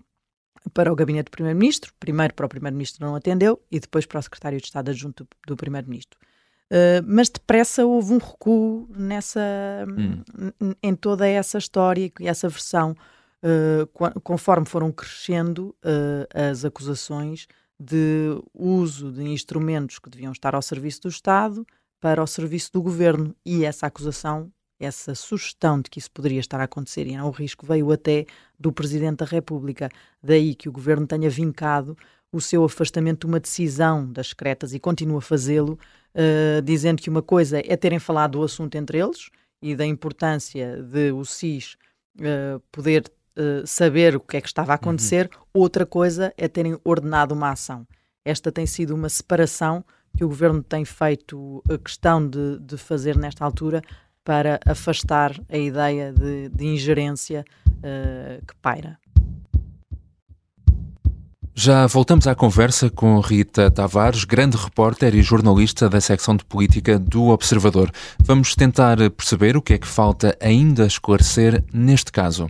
para 0.72 0.94
o 0.94 0.96
gabinete 0.96 1.26
do 1.26 1.32
Primeiro-Ministro, 1.32 1.92
primeiro 2.00 2.36
para 2.36 2.46
o 2.46 2.50
Primeiro-Ministro 2.50 3.04
não 3.04 3.16
atendeu 3.16 3.60
e 3.72 3.80
depois 3.80 4.06
para 4.06 4.20
o 4.20 4.22
Secretário 4.22 4.60
de 4.60 4.66
Estado 4.66 4.92
adjunto 4.92 5.28
do, 5.48 5.58
Primeiro-Ministro. 5.58 6.20
Uh, 6.70 7.02
mas 7.04 7.28
depressa 7.28 7.84
houve 7.88 8.14
um 8.14 8.20
recuo 8.20 8.88
nessa, 8.96 9.42
hum. 9.90 10.76
em 10.84 10.94
toda 10.94 11.28
essa 11.28 11.58
história 11.58 12.12
e 12.20 12.28
essa 12.28 12.48
versão, 12.48 12.96
uh, 13.42 14.22
conforme 14.22 14.68
foram 14.68 14.92
crescendo 14.92 15.76
uh, 15.84 16.52
as 16.52 16.64
acusações 16.64 17.48
de 17.80 18.42
uso 18.54 19.12
de 19.12 19.24
instrumentos 19.24 20.00
que 20.00 20.10
deviam 20.10 20.32
estar 20.32 20.56
ao 20.56 20.62
serviço 20.62 21.02
do 21.02 21.10
Estado 21.10 21.66
para 22.00 22.22
o 22.22 22.28
serviço 22.28 22.72
do 22.74 22.82
governo. 22.82 23.36
E 23.46 23.66
essa 23.66 23.88
acusação, 23.88 24.52
essa 24.80 25.16
sugestão 25.16 25.82
de 25.82 25.90
que 25.90 26.00
isso 26.00 26.12
poderia 26.12 26.40
estar 26.40 26.60
a 26.60 26.66
acontecer 26.66 27.08
e 27.08 27.16
não 27.16 27.28
o 27.28 27.32
risco 27.32 27.66
veio 27.66 27.92
até 27.92 28.26
do 28.60 28.72
Presidente 28.72 29.18
da 29.18 29.26
República. 29.26 29.90
Daí 30.22 30.56
que 30.56 30.70
o 30.70 30.72
governo 30.72 31.08
tenha 31.08 31.30
vincado 31.30 31.98
o 32.32 32.42
seu 32.42 32.64
afastamento 32.64 33.22
de 33.22 33.28
uma 33.28 33.40
decisão 33.40 34.12
das 34.12 34.30
secretas 34.30 34.74
e 34.74 34.80
continua 34.80 35.20
a 35.20 35.22
fazê-lo, 35.22 35.78
uh, 36.16 36.62
dizendo 36.64 37.02
que 37.02 37.10
uma 37.10 37.22
coisa 37.22 37.62
é 37.64 37.78
terem 37.78 38.00
falado 38.00 38.40
do 38.40 38.44
assunto 38.44 38.76
entre 38.76 38.98
eles 38.98 39.30
e 39.62 39.76
da 39.76 39.86
importância 39.86 40.82
de 40.82 41.12
o 41.12 41.24
SIS 41.24 41.78
uh, 42.20 42.60
poder 42.72 43.10
uh, 43.38 43.66
saber 43.66 44.16
o 44.16 44.20
que 44.20 44.38
é 44.38 44.42
que 44.42 44.48
estava 44.48 44.72
a 44.72 44.76
acontecer, 44.76 45.30
uhum. 45.34 45.62
outra 45.62 45.86
coisa 45.86 46.34
é 46.38 46.48
terem 46.48 46.78
ordenado 46.84 47.34
uma 47.34 47.52
ação. 47.52 47.86
Esta 48.26 48.52
tem 48.52 48.66
sido 48.66 48.96
uma 48.96 49.10
separação 49.10 49.84
que 50.16 50.24
o 50.24 50.28
governo 50.28 50.62
tem 50.62 50.86
feito 50.86 51.64
a 51.70 51.78
questão 51.78 52.28
de, 52.28 52.60
de 52.60 52.78
fazer 52.78 53.18
nesta 53.18 53.44
altura 53.44 53.82
para 54.24 54.60
afastar 54.66 55.38
a 55.50 55.58
ideia 55.58 56.14
de, 56.14 56.50
de 56.50 56.66
ingerência 56.66 57.44
uh, 57.68 58.46
que 58.46 58.56
paira. 58.62 58.98
Já 61.56 61.86
voltamos 61.86 62.26
à 62.26 62.34
conversa 62.34 62.90
com 62.90 63.20
Rita 63.20 63.70
Tavares, 63.70 64.24
grande 64.24 64.58
repórter 64.58 65.14
e 65.14 65.22
jornalista 65.22 65.88
da 65.88 66.02
secção 66.02 66.36
de 66.36 66.44
política 66.44 66.98
do 66.98 67.28
Observador. 67.28 67.92
Vamos 68.24 68.56
tentar 68.56 68.98
perceber 69.12 69.56
o 69.56 69.62
que 69.62 69.74
é 69.74 69.78
que 69.78 69.88
falta 69.88 70.36
ainda 70.42 70.88
esclarecer 70.88 71.64
neste 71.72 72.12
caso. 72.12 72.50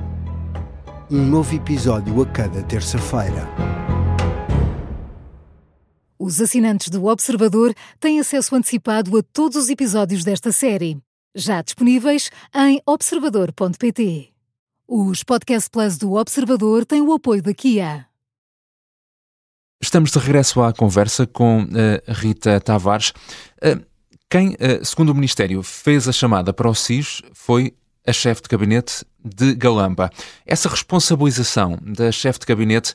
um 1.11 1.25
novo 1.25 1.53
episódio 1.53 2.21
a 2.21 2.25
cada 2.25 2.63
terça-feira. 2.63 3.45
Os 6.17 6.39
assinantes 6.39 6.87
do 6.87 7.05
Observador 7.05 7.73
têm 7.99 8.21
acesso 8.21 8.55
antecipado 8.55 9.17
a 9.17 9.21
todos 9.21 9.57
os 9.57 9.69
episódios 9.69 10.23
desta 10.23 10.53
série, 10.53 10.97
já 11.35 11.61
disponíveis 11.61 12.29
em 12.55 12.81
observador.pt. 12.85 14.29
Os 14.87 15.21
Podcast 15.21 15.69
Plus 15.69 15.97
do 15.97 16.13
Observador 16.13 16.85
têm 16.85 17.01
o 17.01 17.11
apoio 17.11 17.41
da 17.41 17.53
Kia. 17.53 18.05
Estamos 19.81 20.11
de 20.11 20.19
regresso 20.19 20.61
à 20.61 20.71
conversa 20.71 21.27
com 21.27 21.63
uh, 21.63 21.67
Rita 22.07 22.61
Tavares. 22.61 23.09
Uh, 23.57 23.83
quem, 24.29 24.51
uh, 24.51 24.85
segundo 24.85 25.09
o 25.09 25.15
Ministério, 25.15 25.61
fez 25.61 26.07
a 26.07 26.13
chamada 26.13 26.53
para 26.53 26.69
o 26.69 26.75
SIS 26.75 27.21
foi 27.33 27.73
a 28.05 28.13
chefe 28.13 28.41
de 28.41 28.49
gabinete 28.49 29.05
de 29.23 29.53
Galamba. 29.55 30.09
Essa 30.45 30.69
responsabilização 30.69 31.77
da 31.81 32.11
chefe 32.11 32.39
de 32.39 32.45
gabinete 32.45 32.93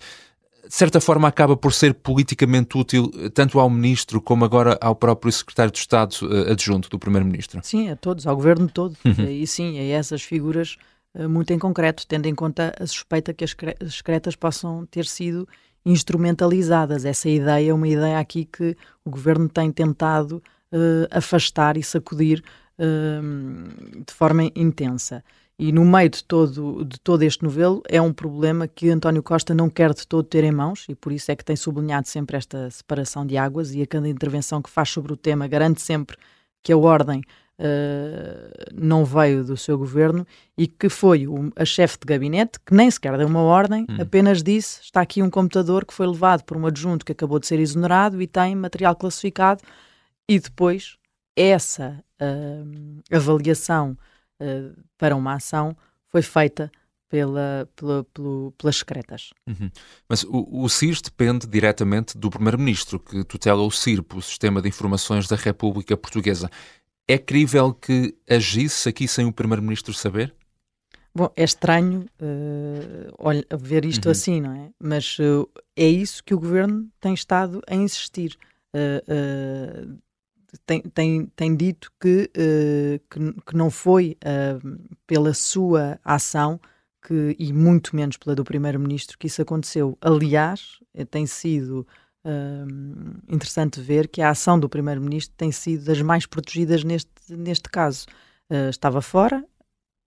de 0.68 0.74
certa 0.74 1.00
forma 1.00 1.28
acaba 1.28 1.56
por 1.56 1.72
ser 1.72 1.94
politicamente 1.94 2.76
útil 2.76 3.10
tanto 3.32 3.60
ao 3.60 3.70
ministro 3.70 4.20
como 4.20 4.44
agora 4.44 4.76
ao 4.80 4.96
próprio 4.96 5.30
secretário 5.30 5.70
de 5.70 5.78
Estado 5.78 6.12
uh, 6.22 6.50
adjunto 6.50 6.88
do 6.88 6.98
primeiro-ministro. 6.98 7.60
Sim, 7.62 7.88
a 7.90 7.96
todos, 7.96 8.26
ao 8.26 8.34
governo 8.34 8.68
todo. 8.68 8.96
Uhum. 9.04 9.28
E 9.28 9.46
sim, 9.46 9.78
a 9.78 9.84
essas 9.96 10.22
figuras 10.22 10.76
uh, 11.14 11.28
muito 11.28 11.52
em 11.52 11.58
concreto, 11.58 12.04
tendo 12.06 12.26
em 12.26 12.34
conta 12.34 12.74
a 12.80 12.86
suspeita 12.86 13.32
que 13.32 13.44
as 13.44 13.54
secretas 13.90 14.34
possam 14.34 14.84
ter 14.86 15.06
sido 15.06 15.48
instrumentalizadas. 15.84 17.04
Essa 17.04 17.28
ideia 17.28 17.70
é 17.70 17.74
uma 17.74 17.86
ideia 17.86 18.18
aqui 18.18 18.44
que 18.44 18.76
o 19.04 19.10
governo 19.10 19.48
tem 19.48 19.70
tentado 19.70 20.42
uh, 20.72 21.06
afastar 21.12 21.76
e 21.76 21.82
sacudir 21.82 22.42
de 22.78 24.12
forma 24.12 24.44
intensa. 24.54 25.22
E 25.58 25.72
no 25.72 25.86
meio 25.86 26.10
de 26.10 26.22
todo, 26.22 26.84
de 26.84 27.00
todo 27.00 27.22
este 27.22 27.42
novelo 27.42 27.82
é 27.88 28.00
um 28.00 28.12
problema 28.12 28.68
que 28.68 28.90
António 28.90 29.22
Costa 29.22 29.54
não 29.54 29.70
quer 29.70 29.94
de 29.94 30.06
todo 30.06 30.22
ter 30.22 30.44
em 30.44 30.52
mãos 30.52 30.84
e 30.86 30.94
por 30.94 31.12
isso 31.12 31.32
é 31.32 31.36
que 31.36 31.44
tem 31.44 31.56
sublinhado 31.56 32.06
sempre 32.08 32.36
esta 32.36 32.70
separação 32.70 33.26
de 33.26 33.38
águas 33.38 33.74
e 33.74 33.80
a 33.80 33.86
cada 33.86 34.06
intervenção 34.06 34.60
que 34.60 34.68
faz 34.68 34.90
sobre 34.90 35.14
o 35.14 35.16
tema 35.16 35.48
garante 35.48 35.80
sempre 35.80 36.18
que 36.62 36.70
a 36.70 36.76
ordem 36.76 37.22
uh, 37.58 38.74
não 38.74 39.02
veio 39.02 39.42
do 39.44 39.56
seu 39.56 39.78
governo 39.78 40.26
e 40.58 40.66
que 40.66 40.90
foi 40.90 41.26
o, 41.26 41.50
a 41.56 41.64
chefe 41.64 41.96
de 42.00 42.04
gabinete 42.04 42.60
que 42.60 42.74
nem 42.74 42.90
sequer 42.90 43.16
deu 43.16 43.26
uma 43.26 43.40
ordem, 43.40 43.86
hum. 43.88 43.96
apenas 43.98 44.42
disse 44.42 44.82
está 44.82 45.00
aqui 45.00 45.22
um 45.22 45.30
computador 45.30 45.86
que 45.86 45.94
foi 45.94 46.06
levado 46.06 46.42
por 46.42 46.58
um 46.58 46.66
adjunto 46.66 47.02
que 47.02 47.12
acabou 47.12 47.38
de 47.38 47.46
ser 47.46 47.58
exonerado 47.58 48.20
e 48.20 48.26
tem 48.26 48.54
material 48.54 48.94
classificado 48.94 49.62
e 50.28 50.38
depois 50.38 50.98
essa 51.36 52.02
uh, 52.20 53.02
avaliação 53.14 53.96
uh, 54.40 54.82
para 54.96 55.14
uma 55.14 55.34
ação 55.34 55.76
foi 56.08 56.22
feita 56.22 56.70
pela, 57.08 57.68
pela, 57.76 58.04
pela, 58.04 58.52
pelas 58.52 58.76
secretas. 58.76 59.30
Uhum. 59.46 59.70
Mas 60.08 60.24
o, 60.24 60.64
o 60.64 60.68
CIS 60.68 61.00
depende 61.00 61.46
diretamente 61.46 62.16
do 62.18 62.30
Primeiro-Ministro, 62.30 62.98
que 62.98 63.22
tutela 63.24 63.62
o 63.62 63.70
CIRP, 63.70 64.16
o 64.16 64.22
Sistema 64.22 64.60
de 64.60 64.68
Informações 64.68 65.28
da 65.28 65.36
República 65.36 65.96
Portuguesa. 65.96 66.50
É 67.06 67.16
crível 67.18 67.72
que 67.72 68.16
agisse 68.28 68.88
aqui 68.88 69.06
sem 69.06 69.26
o 69.26 69.32
Primeiro-Ministro 69.32 69.94
saber? 69.94 70.34
Bom, 71.14 71.30
é 71.34 71.44
estranho 71.44 72.04
uh, 72.20 73.56
ver 73.56 73.84
isto 73.86 74.06
uhum. 74.06 74.12
assim, 74.12 74.40
não 74.40 74.52
é? 74.52 74.70
Mas 74.78 75.18
uh, 75.18 75.48
é 75.74 75.86
isso 75.86 76.22
que 76.22 76.34
o 76.34 76.38
Governo 76.38 76.88
tem 77.00 77.14
estado 77.14 77.62
a 77.66 77.74
insistir. 77.74 78.36
Uh, 78.74 79.96
tem, 80.64 80.80
tem, 80.82 81.26
tem 81.34 81.56
dito 81.56 81.90
que, 82.00 82.30
uh, 82.36 82.98
que, 83.10 83.42
que, 83.42 83.56
não 83.56 83.70
foi 83.70 84.16
uh, 84.24 84.96
pela 85.06 85.34
sua 85.34 85.98
ação 86.04 86.60
que, 87.02 87.36
e 87.38 87.52
muito 87.52 87.94
menos 87.94 88.16
pela 88.16 88.34
do 88.34 88.44
Primeiro-Ministro 88.44 89.18
que 89.18 89.26
isso 89.26 89.42
aconteceu. 89.42 89.96
Aliás, 90.00 90.80
eh, 90.94 91.04
tem 91.04 91.26
sido 91.26 91.86
uh, 92.24 93.32
interessante 93.32 93.80
ver 93.80 94.08
que 94.08 94.20
a 94.22 94.30
ação 94.30 94.58
do 94.58 94.68
Primeiro-Ministro 94.68 95.34
tem 95.36 95.52
sido 95.52 95.84
das 95.84 96.00
mais 96.02 96.26
protegidas 96.26 96.82
neste, 96.82 97.10
neste 97.28 97.68
caso. 97.68 98.06
estava 98.70 99.00
fora, 99.00 99.44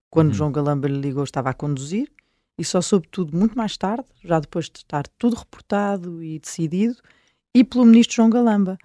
quando 0.10 0.29
uhum. 0.29 0.34
João 0.34 0.51
Galamba 0.51 0.88
lhe 0.88 1.00
ligou, 1.00 1.24
estava 1.24 1.50
a 1.50 1.53
conduzir 1.53 2.10
e 2.58 2.65
só 2.65 2.82
soube 2.82 3.08
tudo 3.10 3.38
muito 3.38 3.58
mais 3.58 3.77
tarde, 3.77 4.06
já 4.24 4.39
depois 4.39 4.65
de 4.65 4.79
estar 4.79 5.08
tudo 5.18 5.38
reportado 5.38 6.22
e 6.22 6.39
decidido, 6.39 6.98
e 7.56 7.63
pelo 7.63 7.86
Ministro 7.86 8.18
João 8.18 8.29
Galamba 8.29 8.77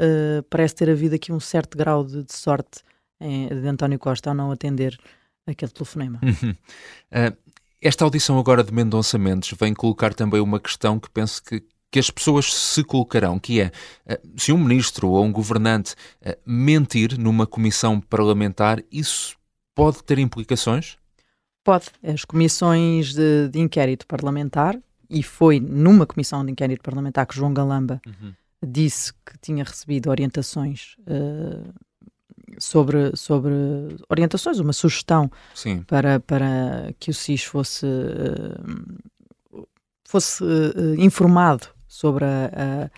uh, 0.00 0.42
parece 0.48 0.74
ter 0.74 0.90
havido 0.90 1.14
aqui 1.14 1.32
um 1.32 1.40
certo 1.40 1.76
grau 1.76 2.04
de, 2.04 2.22
de 2.22 2.32
sorte 2.32 2.82
em, 3.20 3.48
de 3.48 3.66
António 3.66 3.98
Costa 3.98 4.30
ao 4.30 4.34
não 4.34 4.50
atender 4.50 4.98
aquele 5.46 5.70
telefonema. 5.72 6.20
Uh, 6.22 7.36
esta 7.80 8.04
audição 8.04 8.38
agora 8.38 8.62
de 8.62 8.72
Mendonça 8.72 9.18
Mendes 9.18 9.52
vem 9.58 9.74
colocar 9.74 10.14
também 10.14 10.40
uma 10.40 10.60
questão 10.60 11.00
que 11.00 11.10
penso 11.10 11.42
que, 11.42 11.64
que 11.90 11.98
as 11.98 12.10
pessoas 12.10 12.52
se 12.52 12.84
colocarão, 12.84 13.38
que 13.38 13.60
é 13.60 13.72
uh, 14.06 14.40
se 14.40 14.52
um 14.52 14.58
ministro 14.58 15.08
ou 15.08 15.24
um 15.24 15.32
governante 15.32 15.94
mentir 16.46 17.18
numa 17.18 17.46
comissão 17.46 18.00
parlamentar, 18.00 18.82
isso 18.90 19.36
pode 19.74 20.02
ter 20.04 20.18
implicações? 20.18 20.96
Pode. 21.64 21.86
As 22.02 22.24
comissões 22.24 23.14
de, 23.14 23.48
de 23.48 23.60
inquérito 23.60 24.06
parlamentar, 24.06 24.78
e 25.08 25.22
foi 25.22 25.60
numa 25.60 26.06
comissão 26.06 26.44
de 26.44 26.50
inquérito 26.50 26.82
parlamentar 26.82 27.26
que 27.26 27.36
João 27.36 27.52
Galamba 27.52 28.00
uhum 28.06 28.32
disse 28.66 29.12
que 29.12 29.38
tinha 29.40 29.64
recebido 29.64 30.08
orientações 30.10 30.96
uh, 31.00 31.72
sobre, 32.58 33.16
sobre 33.16 33.52
orientações, 34.08 34.58
uma 34.58 34.72
sugestão 34.72 35.30
Sim. 35.54 35.82
para, 35.82 36.20
para 36.20 36.94
que 36.98 37.10
o 37.10 37.14
SIS 37.14 37.44
fosse, 37.44 37.86
uh, 37.86 39.66
fosse 40.04 40.44
uh, 40.44 40.94
informado 40.98 41.66
sobre 41.88 42.24
a, 42.24 42.88
a, 42.88 42.90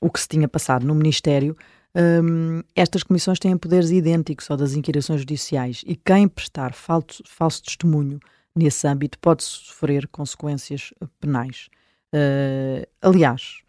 o 0.00 0.10
que 0.10 0.20
se 0.20 0.28
tinha 0.28 0.48
passado 0.48 0.84
no 0.84 0.94
Ministério. 0.94 1.56
Um, 1.96 2.62
estas 2.74 3.04
comissões 3.04 3.38
têm 3.38 3.56
poderes 3.56 3.90
idênticos 3.90 4.50
ao 4.50 4.56
das 4.56 4.74
inquirições 4.74 5.20
judiciais 5.20 5.84
e 5.86 5.94
quem 5.94 6.26
prestar 6.26 6.74
falso, 6.74 7.22
falso 7.24 7.62
testemunho 7.62 8.18
nesse 8.54 8.86
âmbito 8.88 9.18
pode 9.20 9.44
sofrer 9.44 10.08
consequências 10.08 10.92
penais. 11.20 11.68
Aliás, 13.02 13.63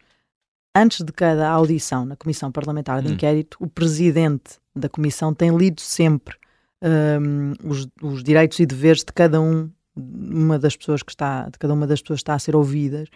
antes 0.76 1.02
de 1.02 1.12
cada 1.12 1.48
audição 1.48 2.04
na 2.04 2.16
Comissão 2.16 2.52
Parlamentar 2.52 3.00
de 3.00 3.08
hum. 3.08 3.12
Inquérito, 3.12 3.56
o 3.60 3.66
presidente 3.66 4.58
da 4.74 4.88
Comissão 4.88 5.32
tem 5.32 5.56
lido 5.56 5.80
sempre 5.80 6.36
um, 6.82 7.52
os, 7.64 7.88
os, 8.02 8.22
direitos 8.22 8.60
e 8.60 8.66
deveres 8.66 9.00
de 9.00 9.12
cada 9.12 9.40
um 9.40 9.70
uma 9.96 10.58
das 10.58 10.76
pessoas 10.76 11.02
que 11.02 11.10
está, 11.10 11.48
de 11.48 11.58
cada 11.58 11.72
uma 11.72 11.86
das 11.86 12.02
pessoas 12.02 12.18
que 12.18 12.24
está 12.24 12.34
a 12.34 12.38
ser 12.38 12.54
ouvidas 12.54 13.08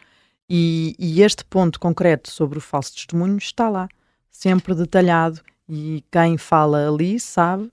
E, 0.49 0.97
e, 0.99 1.21
este 1.23 1.45
ponto 1.45 1.79
concreto 1.79 2.31
sobre 2.31 2.57
o 2.57 2.61
falso 2.61 2.95
testemunho 2.95 3.37
está 3.37 3.69
lá, 3.69 3.87
sempre 4.31 4.75
detalhado, 4.75 5.43
e 5.69 6.03
quem 6.11 6.39
fala 6.39 6.89
ali 6.89 7.21
sabe 7.21 7.71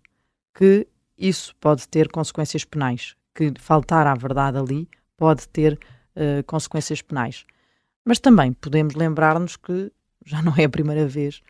que 0.54 0.86
isso 1.18 1.56
pode 1.60 1.88
ter 1.88 2.10
consequências 2.10 2.66
penais, 2.66 3.16
que 3.34 3.54
faltar 3.58 4.06
à 4.06 4.14
verdade 4.14 4.58
ali 4.58 4.88
pode 5.16 5.48
ter 5.48 5.80
uh, 6.16 6.44
consequências 6.46 7.02
penais. 7.02 7.46
Mas 8.08 8.20
também 8.20 8.54
podemos 8.54 8.96
lembrar-nos 8.96 9.58
que 9.58 9.92
já 10.26 10.42
não 10.42 10.54
é 10.56 10.64
a 10.64 10.70
primeira 10.70 11.06
vez 11.06 11.42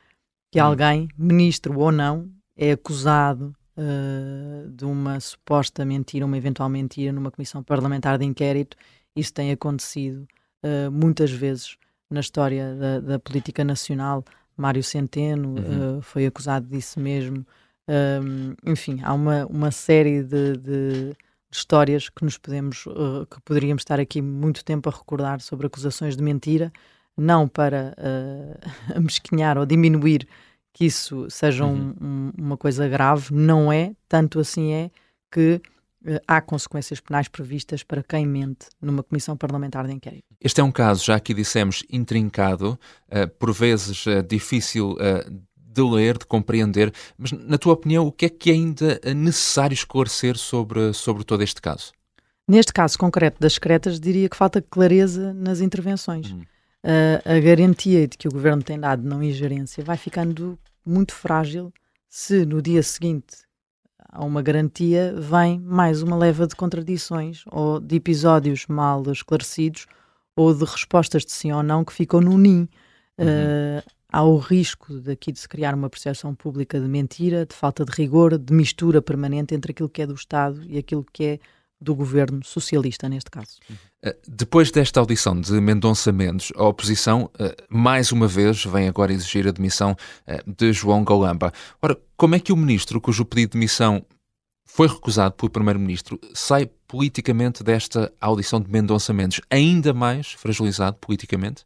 que 0.51 0.59
hum. 0.59 0.65
alguém, 0.65 1.07
ministro 1.15 1.77
ou 1.77 1.91
não, 1.91 2.27
é 2.55 2.71
acusado 2.71 3.55
uh, 3.77 4.67
de 4.71 4.83
uma 4.83 5.19
suposta 5.19 5.85
mentira, 5.85 6.25
uma 6.25 6.35
eventual 6.35 6.67
mentira 6.67 7.13
numa 7.13 7.29
comissão 7.29 7.61
parlamentar 7.61 8.17
de 8.17 8.25
inquérito. 8.25 8.75
Isso 9.15 9.31
tem 9.31 9.51
acontecido 9.51 10.27
uh, 10.63 10.91
muitas 10.91 11.29
vezes 11.29 11.77
na 12.09 12.21
história 12.21 12.75
da, 12.75 12.99
da 13.01 13.19
política 13.19 13.63
nacional. 13.63 14.25
Mário 14.57 14.83
Centeno 14.83 15.49
uhum. 15.49 15.97
uh, 15.99 16.01
foi 16.01 16.25
acusado 16.25 16.65
disso 16.67 16.99
mesmo. 16.99 17.45
Um, 17.87 18.55
enfim, 18.65 18.99
há 19.03 19.13
uma, 19.13 19.45
uma 19.45 19.69
série 19.69 20.23
de, 20.23 20.57
de, 20.57 21.13
de 21.49 21.57
histórias 21.57 22.09
que 22.09 22.23
nos 22.23 22.37
podemos, 22.37 22.85
uh, 22.85 23.25
que 23.29 23.39
poderíamos 23.41 23.81
estar 23.81 23.99
aqui 23.99 24.21
muito 24.21 24.63
tempo 24.63 24.89
a 24.89 24.91
recordar 24.91 25.39
sobre 25.41 25.67
acusações 25.67 26.15
de 26.15 26.23
mentira, 26.23 26.71
não 27.15 27.47
para 27.47 27.95
uh, 28.93 28.97
amesquinhar 28.97 29.57
ou 29.57 29.65
diminuir 29.65 30.27
que 30.73 30.85
isso 30.85 31.27
seja 31.29 31.65
uhum. 31.65 31.95
um, 31.99 32.05
um, 32.05 32.31
uma 32.37 32.57
coisa 32.57 32.87
grave, 32.87 33.33
não 33.33 33.71
é, 33.71 33.93
tanto 34.07 34.39
assim 34.39 34.73
é 34.73 34.91
que 35.31 35.61
uh, 36.05 36.19
há 36.27 36.39
consequências 36.41 36.99
penais 36.99 37.27
previstas 37.27 37.81
para 37.81 38.03
quem 38.03 38.27
mente 38.27 38.67
numa 38.81 39.01
comissão 39.01 39.35
parlamentar 39.35 39.87
de 39.87 39.93
inquérito. 39.93 40.25
Este 40.39 40.61
é 40.61 40.63
um 40.63 40.71
caso, 40.71 41.03
já 41.03 41.15
aqui 41.15 41.33
dissemos, 41.33 41.83
intrincado, 41.89 42.77
por 43.39 43.51
vezes 43.51 44.05
difícil 44.29 44.95
de 45.77 45.95
ler, 45.95 46.17
de 46.17 46.25
compreender, 46.25 46.91
mas 47.17 47.31
na 47.31 47.57
tua 47.57 47.73
opinião, 47.73 48.07
o 48.07 48.11
que 48.11 48.25
é 48.25 48.29
que 48.29 48.49
é 48.49 48.53
ainda 48.53 48.99
é 49.03 49.13
necessário 49.13 49.73
esclarecer 49.73 50.37
sobre, 50.37 50.91
sobre 50.93 51.23
todo 51.23 51.43
este 51.43 51.61
caso? 51.61 51.91
Neste 52.47 52.73
caso 52.73 52.97
concreto 52.97 53.39
das 53.39 53.53
secretas, 53.53 53.99
diria 53.99 54.27
que 54.27 54.35
falta 54.35 54.61
clareza 54.61 55.33
nas 55.33 55.59
intervenções. 55.59 56.31
Uhum. 56.31 56.41
Uh, 56.83 57.37
a 57.37 57.39
garantia 57.39 58.07
de 58.07 58.17
que 58.17 58.27
o 58.27 58.31
governo 58.31 58.63
tem 58.63 58.79
dado 58.79 59.03
não 59.03 59.21
ingerência 59.21 59.83
vai 59.83 59.97
ficando 59.97 60.57
muito 60.85 61.13
frágil 61.13 61.73
se 62.07 62.45
no 62.45 62.61
dia 62.61 62.81
seguinte 62.81 63.35
há 64.09 64.23
uma 64.23 64.41
garantia, 64.41 65.13
vem 65.17 65.59
mais 65.59 66.01
uma 66.01 66.15
leva 66.15 66.47
de 66.47 66.55
contradições 66.55 67.43
ou 67.47 67.79
de 67.79 67.97
episódios 67.97 68.65
mal 68.67 69.03
esclarecidos 69.11 69.85
ou 70.35 70.53
de 70.53 70.63
respostas 70.63 71.25
de 71.25 71.31
sim 71.31 71.51
ou 71.51 71.61
não 71.61 71.83
que 71.83 71.91
ficam 71.91 72.21
no 72.21 72.37
ninho. 72.37 72.69
Uhum. 73.17 73.25
Uh, 73.25 73.96
há 74.11 74.23
o 74.23 74.37
risco 74.37 74.99
daqui 74.99 75.31
de 75.31 75.39
se 75.39 75.47
criar 75.47 75.75
uma 75.75 75.89
percepção 75.89 76.33
pública 76.33 76.79
de 76.79 76.87
mentira, 76.87 77.45
de 77.45 77.55
falta 77.55 77.83
de 77.83 77.91
rigor, 77.91 78.37
de 78.37 78.53
mistura 78.53 79.01
permanente 79.01 79.53
entre 79.53 79.71
aquilo 79.71 79.89
que 79.89 80.01
é 80.01 80.07
do 80.07 80.13
Estado 80.13 80.61
e 80.67 80.77
aquilo 80.77 81.05
que 81.11 81.23
é 81.23 81.39
do 81.79 81.93
governo 81.93 82.43
socialista, 82.43 83.07
neste 83.07 83.29
caso. 83.29 83.59
Eh, 84.03 84.15
depois 84.27 84.71
desta 84.71 84.99
audição 84.99 85.39
de 85.39 85.51
Mendonça 85.61 86.11
Mendes, 86.11 86.51
a 86.55 86.63
oposição, 86.63 87.29
eh, 87.37 87.55
mais 87.69 88.11
uma 88.11 88.27
vez, 88.27 88.65
vem 88.65 88.87
agora 88.87 89.13
exigir 89.13 89.47
a 89.47 89.51
demissão 89.51 89.95
eh, 90.25 90.41
de 90.45 90.73
João 90.73 91.03
Galamba. 91.03 91.51
Ora, 91.81 91.95
como 92.15 92.33
é 92.35 92.39
que 92.39 92.51
o 92.51 92.57
ministro, 92.57 92.99
cujo 92.99 93.25
pedido 93.25 93.51
de 93.51 93.53
demissão 93.53 94.03
foi 94.65 94.87
recusado 94.87 95.35
pelo 95.35 95.51
primeiro-ministro, 95.51 96.19
sai 96.33 96.69
politicamente 96.87 97.63
desta 97.63 98.11
audição 98.19 98.59
de 98.59 98.71
Mendonça 98.71 99.13
Mendes 99.13 99.39
ainda 99.49 99.93
mais 99.93 100.33
fragilizado 100.33 100.97
politicamente? 100.99 101.63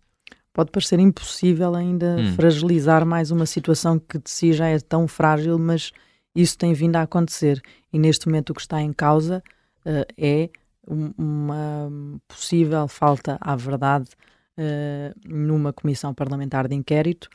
Pode 0.53 0.71
parecer 0.71 0.99
impossível 0.99 1.75
ainda 1.75 2.17
hum. 2.19 2.33
fragilizar 2.33 3.05
mais 3.05 3.31
uma 3.31 3.45
situação 3.45 3.97
que 3.99 4.17
de 4.17 4.29
si 4.29 4.53
já 4.53 4.67
é 4.67 4.79
tão 4.79 5.07
frágil, 5.07 5.57
mas 5.57 5.91
isso 6.35 6.57
tem 6.57 6.73
vindo 6.73 6.95
a 6.95 7.01
acontecer. 7.03 7.61
E 7.91 7.99
neste 7.99 8.27
momento 8.27 8.51
o 8.51 8.53
que 8.53 8.61
está 8.61 8.81
em 8.81 8.93
causa 8.93 9.43
uh, 9.85 10.05
é 10.17 10.49
uma 10.87 11.91
possível 12.27 12.87
falta 12.87 13.37
à 13.39 13.55
verdade 13.55 14.09
uh, 14.57 15.13
numa 15.25 15.71
comissão 15.71 16.13
parlamentar 16.13 16.67
de 16.67 16.75
inquérito. 16.75 17.29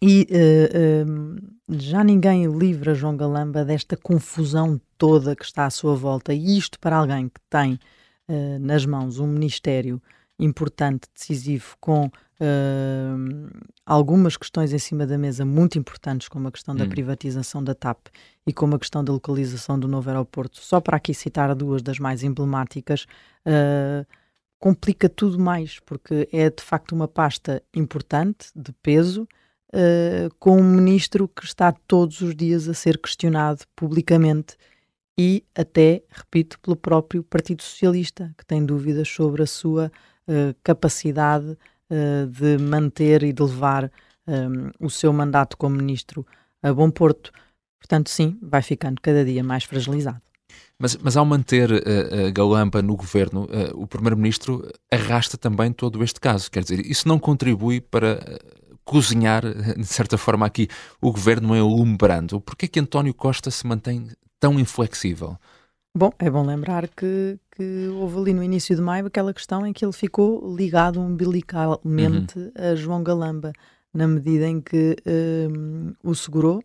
E 0.00 0.28
uh, 0.30 1.56
já 1.70 2.04
ninguém 2.04 2.46
livra 2.46 2.94
João 2.94 3.16
Galamba 3.16 3.64
desta 3.64 3.96
confusão 3.96 4.80
toda 4.98 5.34
que 5.34 5.44
está 5.44 5.64
à 5.66 5.70
sua 5.70 5.94
volta. 5.94 6.34
E 6.34 6.56
isto 6.58 6.78
para 6.78 6.96
alguém 6.96 7.28
que 7.28 7.40
tem 7.50 7.78
nas 8.60 8.84
mãos 8.84 9.20
um 9.20 9.26
ministério 9.28 10.02
importante, 10.38 11.08
decisivo, 11.14 11.76
com 11.80 12.06
uh, 12.06 13.66
algumas 13.84 14.36
questões 14.36 14.72
em 14.72 14.78
cima 14.78 15.06
da 15.06 15.16
mesa 15.16 15.44
muito 15.44 15.78
importantes, 15.78 16.28
como 16.28 16.48
a 16.48 16.52
questão 16.52 16.74
hum. 16.74 16.78
da 16.78 16.86
privatização 16.86 17.62
da 17.62 17.74
TAP 17.74 18.08
e 18.46 18.52
como 18.52 18.76
a 18.76 18.78
questão 18.78 19.02
da 19.02 19.12
localização 19.12 19.78
do 19.78 19.88
novo 19.88 20.08
aeroporto, 20.08 20.60
só 20.60 20.80
para 20.80 20.96
aqui 20.96 21.14
citar 21.14 21.54
duas 21.54 21.82
das 21.82 21.98
mais 21.98 22.22
emblemáticas, 22.22 23.06
uh, 23.46 24.06
complica 24.58 25.08
tudo 25.08 25.38
mais, 25.38 25.78
porque 25.80 26.28
é 26.32 26.50
de 26.50 26.62
facto 26.62 26.92
uma 26.92 27.08
pasta 27.08 27.62
importante, 27.74 28.48
de 28.54 28.72
peso, 28.82 29.26
uh, 29.72 30.34
com 30.38 30.58
um 30.58 30.64
ministro 30.64 31.28
que 31.28 31.44
está 31.44 31.72
todos 31.72 32.20
os 32.20 32.34
dias 32.34 32.68
a 32.68 32.74
ser 32.74 32.98
questionado 32.98 33.64
publicamente 33.74 34.56
e 35.18 35.44
até, 35.54 36.02
repito, 36.10 36.58
pelo 36.60 36.76
próprio 36.76 37.22
Partido 37.22 37.62
Socialista, 37.62 38.34
que 38.36 38.44
tem 38.44 38.64
dúvidas 38.64 39.08
sobre 39.08 39.42
a 39.42 39.46
sua 39.46 39.90
capacidade 40.62 41.56
uh, 41.90 42.26
de 42.26 42.58
manter 42.58 43.22
e 43.22 43.32
de 43.32 43.42
levar 43.42 43.90
um, 44.26 44.32
ehm, 44.32 44.70
o 44.80 44.90
seu 44.90 45.12
mandato 45.12 45.56
como 45.56 45.76
ministro 45.76 46.26
a 46.62 46.72
bom 46.72 46.90
porto. 46.90 47.30
Portanto, 47.78 48.10
sim, 48.10 48.38
vai 48.42 48.62
ficando 48.62 49.00
cada 49.00 49.24
dia 49.24 49.44
mais 49.44 49.64
fragilizado. 49.64 50.20
Mas, 50.78 50.96
mas 50.96 51.16
ao 51.16 51.24
manter 51.24 51.70
uh, 51.70 52.32
Galamba 52.34 52.82
no 52.82 52.96
governo, 52.96 53.44
uh, 53.44 53.80
o 53.80 53.86
primeiro-ministro 53.86 54.68
arrasta 54.90 55.38
também 55.38 55.72
todo 55.72 56.02
este 56.02 56.20
caso. 56.20 56.50
Quer 56.50 56.62
dizer, 56.62 56.84
isso 56.84 57.08
não 57.08 57.18
contribui 57.18 57.80
para 57.80 58.20
cozinhar, 58.84 59.42
de 59.76 59.86
certa 59.86 60.18
forma, 60.18 60.46
aqui 60.46 60.68
o 61.00 61.12
governo 61.12 61.54
em 61.54 61.60
alumbrando. 61.60 62.40
Por 62.40 62.56
que 62.56 62.66
é 62.66 62.68
que 62.68 62.80
António 62.80 63.14
Costa 63.14 63.50
se 63.50 63.66
mantém 63.66 64.08
tão 64.38 64.58
inflexível? 64.58 65.36
Bom, 65.96 66.10
é 66.18 66.28
bom 66.28 66.44
lembrar 66.44 66.88
que, 66.88 67.38
que 67.52 67.88
houve 67.88 68.18
ali 68.18 68.34
no 68.34 68.42
início 68.42 68.76
de 68.76 68.82
maio 68.82 69.06
aquela 69.06 69.32
questão 69.32 69.66
em 69.66 69.72
que 69.72 69.82
ele 69.82 69.94
ficou 69.94 70.54
ligado 70.54 71.00
umbilicalmente 71.00 72.38
uhum. 72.38 72.52
a 72.54 72.74
João 72.74 73.02
Galamba, 73.02 73.50
na 73.94 74.06
medida 74.06 74.46
em 74.46 74.60
que 74.60 74.94
um, 75.50 75.94
o 76.04 76.14
segurou 76.14 76.62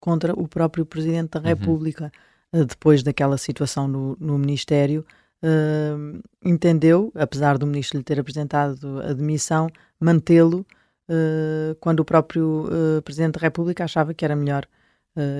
contra 0.00 0.32
o 0.32 0.48
próprio 0.48 0.84
Presidente 0.84 1.30
da 1.30 1.38
uhum. 1.38 1.46
República. 1.46 2.10
Uhum. 2.52 2.64
Depois 2.64 3.04
daquela 3.04 3.38
situação 3.38 3.86
no, 3.86 4.16
no 4.18 4.36
Ministério, 4.36 5.06
uh, 5.44 6.20
entendeu, 6.44 7.12
apesar 7.14 7.58
do 7.58 7.68
Ministro 7.68 7.98
lhe 7.98 8.04
ter 8.04 8.18
apresentado 8.18 9.00
a 9.02 9.12
demissão, 9.12 9.68
mantê-lo 10.00 10.66
uh, 11.08 11.76
quando 11.78 12.00
o 12.00 12.04
próprio 12.04 12.64
uh, 12.64 13.00
Presidente 13.02 13.34
da 13.34 13.42
República 13.42 13.84
achava 13.84 14.12
que 14.12 14.24
era 14.24 14.34
melhor 14.34 14.66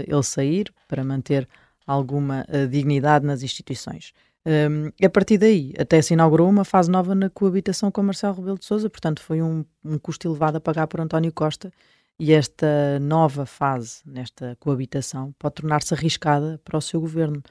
ele 0.06 0.22
sair 0.22 0.70
para 0.86 1.02
manter 1.02 1.48
alguma 1.86 2.44
uh, 2.48 2.66
dignidade 2.68 3.26
nas 3.26 3.42
instituições. 3.42 4.12
Um, 4.44 4.90
a 5.04 5.08
partir 5.08 5.38
daí, 5.38 5.72
até 5.78 6.02
se 6.02 6.14
inaugurou 6.14 6.48
uma 6.48 6.64
fase 6.64 6.90
nova 6.90 7.14
na 7.14 7.30
coabitação 7.30 7.90
com 7.90 8.02
Marcelo 8.02 8.34
Rebelo 8.34 8.58
de 8.58 8.64
Sousa, 8.64 8.90
portanto 8.90 9.22
foi 9.22 9.40
um, 9.40 9.64
um 9.84 9.98
custo 9.98 10.26
elevado 10.26 10.56
a 10.56 10.60
pagar 10.60 10.88
por 10.88 11.00
António 11.00 11.32
Costa 11.32 11.72
e 12.18 12.32
esta 12.32 12.98
nova 13.00 13.46
fase 13.46 14.00
nesta 14.04 14.56
coabitação 14.58 15.32
pode 15.38 15.56
tornar-se 15.56 15.94
arriscada 15.94 16.60
para 16.64 16.76
o 16.76 16.80
seu 16.80 17.00
governo. 17.00 17.42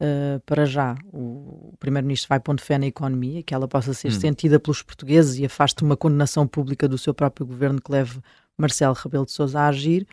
Uh, 0.00 0.38
para 0.46 0.64
já, 0.64 0.96
o, 1.12 1.72
o 1.72 1.76
Primeiro-Ministro 1.80 2.28
vai 2.28 2.38
pondo 2.38 2.60
fé 2.62 2.78
na 2.78 2.86
economia, 2.86 3.42
que 3.42 3.52
ela 3.52 3.66
possa 3.66 3.92
ser 3.92 4.08
hum. 4.08 4.20
sentida 4.20 4.60
pelos 4.60 4.80
portugueses 4.80 5.38
e 5.38 5.44
afaste 5.44 5.82
uma 5.82 5.96
condenação 5.96 6.46
pública 6.46 6.86
do 6.86 6.96
seu 6.96 7.12
próprio 7.12 7.44
governo 7.44 7.80
que 7.80 7.90
leve 7.90 8.20
Marcelo 8.56 8.94
Rebelo 8.94 9.24
de 9.24 9.32
Sousa 9.32 9.58
a 9.58 9.66
agir. 9.66 10.06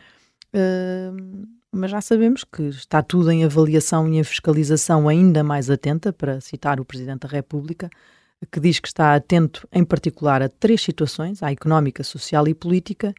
Uh, 0.52 1.46
mas 1.76 1.90
já 1.90 2.00
sabemos 2.00 2.44
que 2.44 2.62
está 2.62 3.02
tudo 3.02 3.30
em 3.30 3.44
avaliação 3.44 4.08
e 4.08 4.18
em 4.18 4.24
fiscalização 4.24 5.08
ainda 5.08 5.44
mais 5.44 5.70
atenta, 5.70 6.12
para 6.12 6.40
citar 6.40 6.80
o 6.80 6.84
Presidente 6.84 7.20
da 7.20 7.28
República, 7.28 7.90
que 8.50 8.60
diz 8.60 8.78
que 8.78 8.88
está 8.88 9.14
atento 9.14 9.66
em 9.72 9.84
particular 9.84 10.42
a 10.42 10.48
três 10.48 10.82
situações, 10.82 11.42
a 11.42 11.50
económica, 11.50 12.02
social 12.02 12.46
e 12.48 12.54
política, 12.54 13.14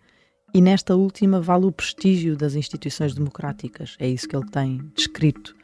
e 0.54 0.62
nesta 0.62 0.96
última 0.96 1.42
vale 1.42 1.66
o 1.66 1.72
prestígio 1.72 2.36
das 2.36 2.56
instituições 2.56 3.14
democráticas. 3.14 3.96
É 4.00 4.08
isso 4.08 4.28
que 4.28 4.36
ele 4.36 4.50
tem 4.50 4.82
descrito 4.96 5.56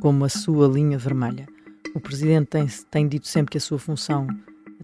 como 0.00 0.24
a 0.24 0.28
sua 0.28 0.66
linha 0.66 0.98
vermelha. 0.98 1.46
O 1.94 2.00
Presidente 2.00 2.48
tem, 2.48 2.66
tem 2.90 3.08
dito 3.08 3.28
sempre 3.28 3.52
que 3.52 3.58
a 3.58 3.60
sua 3.60 3.78
função 3.78 4.26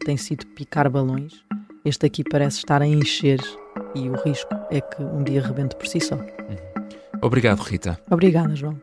tem 0.05 0.17
sido 0.17 0.47
picar 0.47 0.89
balões. 0.89 1.45
Este 1.85 2.07
aqui 2.07 2.23
parece 2.23 2.59
estar 2.59 2.81
a 2.81 2.87
encher 2.87 3.41
e 3.95 4.09
o 4.09 4.15
risco 4.23 4.55
é 4.71 4.81
que 4.81 5.03
um 5.03 5.25
dia 5.25 5.43
rebente 5.43 5.75
por 5.77 5.87
si 5.87 6.01
só. 6.01 6.17
Uhum. 6.17 6.70
Obrigado, 7.23 7.61
Rita. 7.61 7.99
Obrigada, 8.11 8.55
João. 8.57 8.77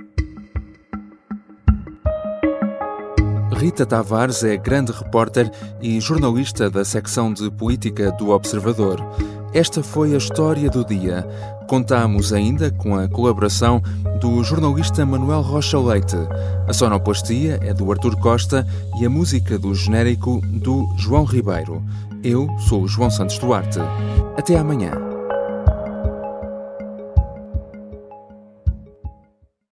Rita 3.57 3.87
Tavares 3.87 4.43
é 4.43 4.55
grande 4.55 4.91
repórter 4.91 5.49
e 5.81 5.99
jornalista 5.99 6.69
da 6.69 6.85
secção 6.85 7.33
de 7.33 7.49
política 7.49 8.11
do 8.11 8.29
Observador. 8.29 9.03
Esta 9.51 9.81
foi 9.81 10.13
a 10.13 10.17
história 10.17 10.69
do 10.69 10.85
dia. 10.85 11.27
Contamos 11.67 12.31
ainda 12.31 12.69
com 12.69 12.95
a 12.95 13.07
colaboração 13.07 13.81
do 14.21 14.43
jornalista 14.43 15.05
Manuel 15.05 15.41
Rocha 15.41 15.79
Leite. 15.79 16.17
A 16.67 16.73
sonoplastia 16.73 17.59
é 17.63 17.73
do 17.73 17.91
Artur 17.91 18.15
Costa 18.17 18.65
e 19.01 19.05
a 19.05 19.09
música 19.09 19.57
do 19.57 19.73
genérico 19.73 20.39
do 20.61 20.87
João 20.97 21.23
Ribeiro. 21.23 21.83
Eu 22.23 22.47
sou 22.59 22.83
o 22.83 22.87
João 22.87 23.09
Santos 23.09 23.39
Duarte. 23.39 23.79
Até 24.37 24.57
amanhã. 24.57 25.06